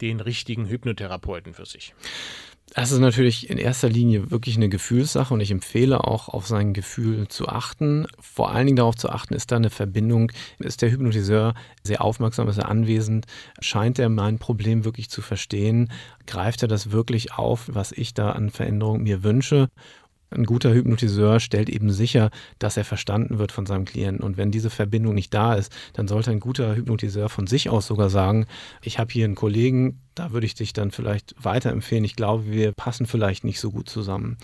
[0.00, 1.94] den richtigen Hypnotherapeuten für sich?
[2.72, 6.72] Das ist natürlich in erster Linie wirklich eine Gefühlssache und ich empfehle auch auf sein
[6.72, 8.06] Gefühl zu achten.
[8.20, 10.30] Vor allen Dingen darauf zu achten, ist da eine Verbindung,
[10.60, 13.26] ist der Hypnotiseur sehr aufmerksam, ist er anwesend,
[13.60, 15.90] scheint er mein Problem wirklich zu verstehen,
[16.28, 19.68] greift er das wirklich auf, was ich da an Veränderung mir wünsche
[20.30, 24.24] ein guter Hypnotiseur stellt eben sicher, dass er verstanden wird von seinem Klienten.
[24.24, 27.86] Und wenn diese Verbindung nicht da ist, dann sollte ein guter Hypnotiseur von sich aus
[27.86, 28.46] sogar sagen,
[28.82, 32.04] ich habe hier einen Kollegen, da würde ich dich dann vielleicht weiterempfehlen.
[32.04, 34.36] Ich glaube, wir passen vielleicht nicht so gut zusammen.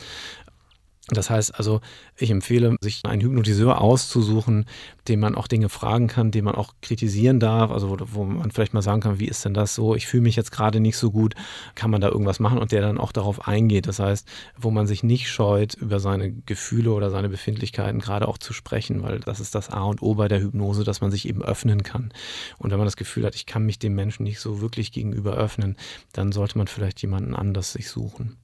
[1.09, 1.81] Das heißt also,
[2.17, 4.65] ich empfehle, sich einen Hypnotiseur auszusuchen,
[5.07, 8.51] dem man auch Dinge fragen kann, den man auch kritisieren darf, also wo, wo man
[8.51, 9.95] vielleicht mal sagen kann, wie ist denn das so?
[9.95, 11.37] Ich fühle mich jetzt gerade nicht so gut,
[11.77, 13.87] kann man da irgendwas machen und der dann auch darauf eingeht.
[13.87, 14.27] Das heißt,
[14.57, 19.05] wo man sich nicht scheut, über seine Gefühle oder seine Befindlichkeiten gerade auch zu sprechen,
[19.05, 21.85] weil das ist das A und O bei der Hypnose, dass man sich eben öffnen
[21.85, 22.13] kann.
[22.59, 25.37] Und wenn man das Gefühl hat, ich kann mich dem Menschen nicht so wirklich gegenüber
[25.37, 25.77] öffnen,
[26.13, 28.39] dann sollte man vielleicht jemanden anders sich suchen.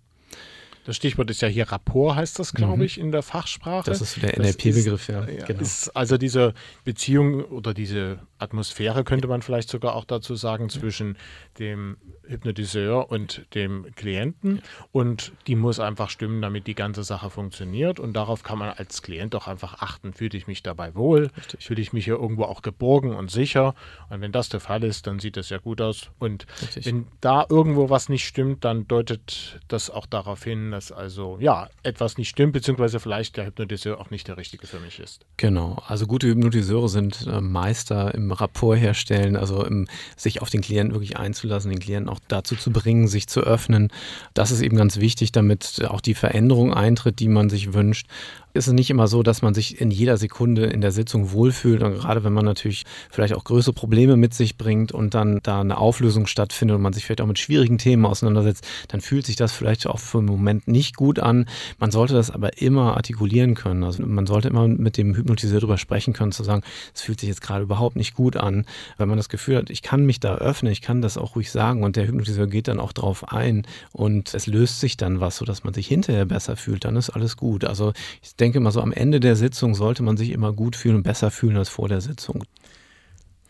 [0.85, 2.83] Das Stichwort ist ja hier Rapport, heißt das, glaube mhm.
[2.83, 3.89] ich, in der Fachsprache.
[3.89, 5.29] Das ist der NLP-Begriff, ja.
[5.29, 5.61] ja genau.
[5.61, 6.55] Ist also diese
[6.85, 11.17] Beziehung oder diese Atmosphäre, könnte man vielleicht sogar auch dazu sagen, zwischen
[11.61, 14.63] dem Hypnotiseur und dem Klienten.
[14.91, 18.01] Und die muss einfach stimmen, damit die ganze Sache funktioniert.
[18.01, 21.81] Und darauf kann man als Klient auch einfach achten, fühle ich mich dabei wohl, fühle
[21.81, 23.75] ich mich hier irgendwo auch geborgen und sicher.
[24.11, 26.11] Und wenn das der Fall ist, dann sieht das ja gut aus.
[26.19, 26.87] Und Richtig.
[26.87, 31.69] wenn da irgendwo was nicht stimmt, dann deutet das auch darauf hin, dass also ja
[31.83, 35.25] etwas nicht stimmt, beziehungsweise vielleicht der Hypnotiseur auch nicht der richtige für mich ist.
[35.37, 40.61] Genau, also gute Hypnotiseure sind äh, Meister im Rapport herstellen, also im, sich auf den
[40.61, 43.89] Klienten wirklich einzulassen, den Klienten auch dazu zu bringen, sich zu öffnen.
[44.35, 48.07] Das ist eben ganz wichtig, damit auch die Veränderung eintritt, die man sich wünscht
[48.55, 51.83] ist es nicht immer so, dass man sich in jeder Sekunde in der Sitzung wohlfühlt.
[51.83, 55.61] Und gerade wenn man natürlich vielleicht auch größere Probleme mit sich bringt und dann da
[55.61, 59.37] eine Auflösung stattfindet und man sich vielleicht auch mit schwierigen Themen auseinandersetzt, dann fühlt sich
[59.37, 61.47] das vielleicht auch für einen Moment nicht gut an.
[61.79, 63.85] Man sollte das aber immer artikulieren können.
[63.85, 66.63] Also man sollte immer mit dem Hypnotiseur darüber sprechen können, zu sagen,
[66.95, 68.67] es fühlt sich jetzt gerade überhaupt nicht gut an.
[68.99, 71.51] Wenn man das Gefühl hat, ich kann mich da öffnen, ich kann das auch ruhig
[71.51, 75.37] sagen und der Hypnotiseur geht dann auch drauf ein und es löst sich dann was,
[75.37, 77.65] sodass man sich hinterher besser fühlt, dann ist alles gut.
[77.65, 80.97] Also ich denke mal so am Ende der Sitzung sollte man sich immer gut fühlen
[80.97, 82.43] und besser fühlen als vor der Sitzung.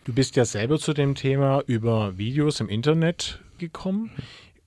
[0.03, 4.11] Du bist ja selber zu dem Thema über Videos im Internet gekommen.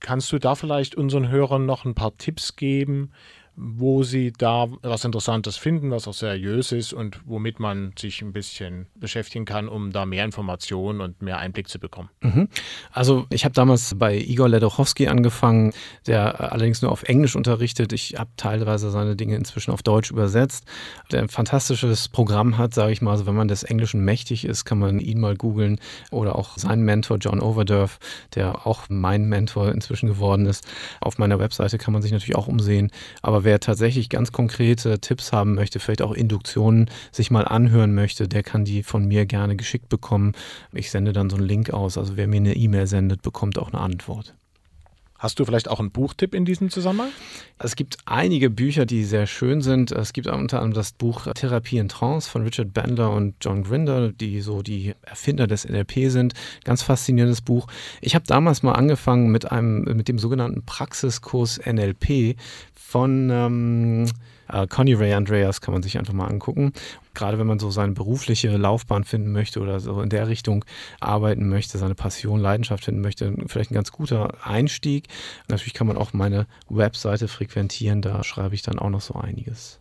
[0.01, 3.11] Kannst du da vielleicht unseren Hörern noch ein paar Tipps geben,
[3.59, 8.31] wo sie da was Interessantes finden, was auch seriös ist und womit man sich ein
[8.31, 12.09] bisschen beschäftigen kann, um da mehr Informationen und mehr Einblick zu bekommen.
[12.21, 12.49] Mhm.
[12.91, 15.73] Also ich habe damals bei Igor Ledochowski angefangen,
[16.05, 17.93] der allerdings nur auf Englisch unterrichtet.
[17.93, 20.65] Ich habe teilweise seine Dinge inzwischen auf Deutsch übersetzt.
[21.11, 23.11] Der ein fantastisches Programm hat, sage ich mal.
[23.11, 25.79] Also wenn man des Englischen mächtig ist, kann man ihn mal googeln
[26.11, 27.97] oder auch seinen Mentor John Overdurf,
[28.35, 30.67] der auch mein Mentor inzwischen geworden ist.
[31.01, 32.91] Auf meiner Webseite kann man sich natürlich auch umsehen.
[33.23, 38.27] Aber wer tatsächlich ganz konkrete Tipps haben möchte, vielleicht auch Induktionen sich mal anhören möchte,
[38.27, 40.33] der kann die von mir gerne geschickt bekommen.
[40.73, 41.97] Ich sende dann so einen Link aus.
[41.97, 44.35] Also wer mir eine E-Mail sendet, bekommt auch eine Antwort.
[45.19, 47.09] Hast du vielleicht auch einen Buchtipp in diesem Zusammenhang?
[47.57, 49.91] Es gibt einige Bücher, die sehr schön sind.
[49.91, 54.11] Es gibt unter anderem das Buch Therapie in Trance von Richard Bandler und John Grinder,
[54.11, 56.33] die so die Erfinder des NLP sind.
[56.63, 57.67] Ganz faszinierendes Buch.
[58.01, 62.35] Ich habe damals mal angefangen mit einem mit dem sogenannten Praxiskurs NLP
[62.73, 64.05] von ähm,
[64.51, 66.73] äh, Connie Ray Andreas kann man sich einfach mal angucken.
[67.13, 70.65] Gerade wenn man so seine berufliche Laufbahn finden möchte oder so in der Richtung
[70.99, 75.07] arbeiten möchte, seine Passion, Leidenschaft finden möchte, vielleicht ein ganz guter Einstieg.
[75.47, 79.79] Natürlich kann man auch meine Webseite frequentieren, da schreibe ich dann auch noch so einiges.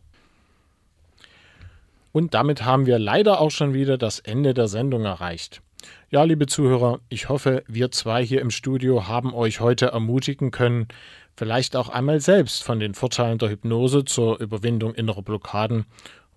[2.13, 5.61] Und damit haben wir leider auch schon wieder das Ende der Sendung erreicht.
[6.09, 10.89] Ja, liebe Zuhörer, ich hoffe, wir zwei hier im Studio haben euch heute ermutigen können,
[11.37, 15.85] vielleicht auch einmal selbst von den Vorteilen der Hypnose zur Überwindung innerer Blockaden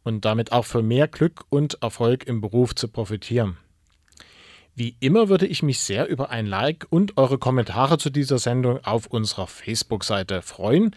[0.03, 3.57] und damit auch für mehr Glück und Erfolg im Beruf zu profitieren.
[4.75, 8.83] Wie immer würde ich mich sehr über ein Like und eure Kommentare zu dieser Sendung
[8.85, 10.95] auf unserer Facebook-Seite freuen.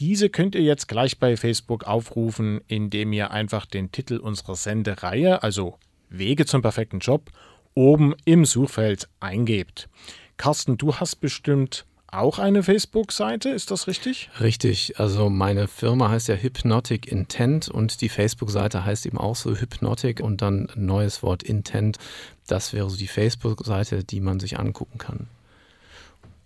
[0.00, 5.44] Diese könnt ihr jetzt gleich bei Facebook aufrufen, indem ihr einfach den Titel unserer Sendereihe,
[5.44, 5.78] also
[6.08, 7.30] Wege zum perfekten Job,
[7.74, 9.88] oben im Suchfeld eingebt.
[10.36, 11.86] Carsten, du hast bestimmt
[12.18, 14.30] auch eine Facebook-Seite, ist das richtig?
[14.40, 19.56] Richtig, also meine Firma heißt ja Hypnotic Intent und die Facebook-Seite heißt eben auch so
[19.56, 21.98] Hypnotic und dann ein neues Wort Intent.
[22.46, 25.28] Das wäre so die Facebook-Seite, die man sich angucken kann.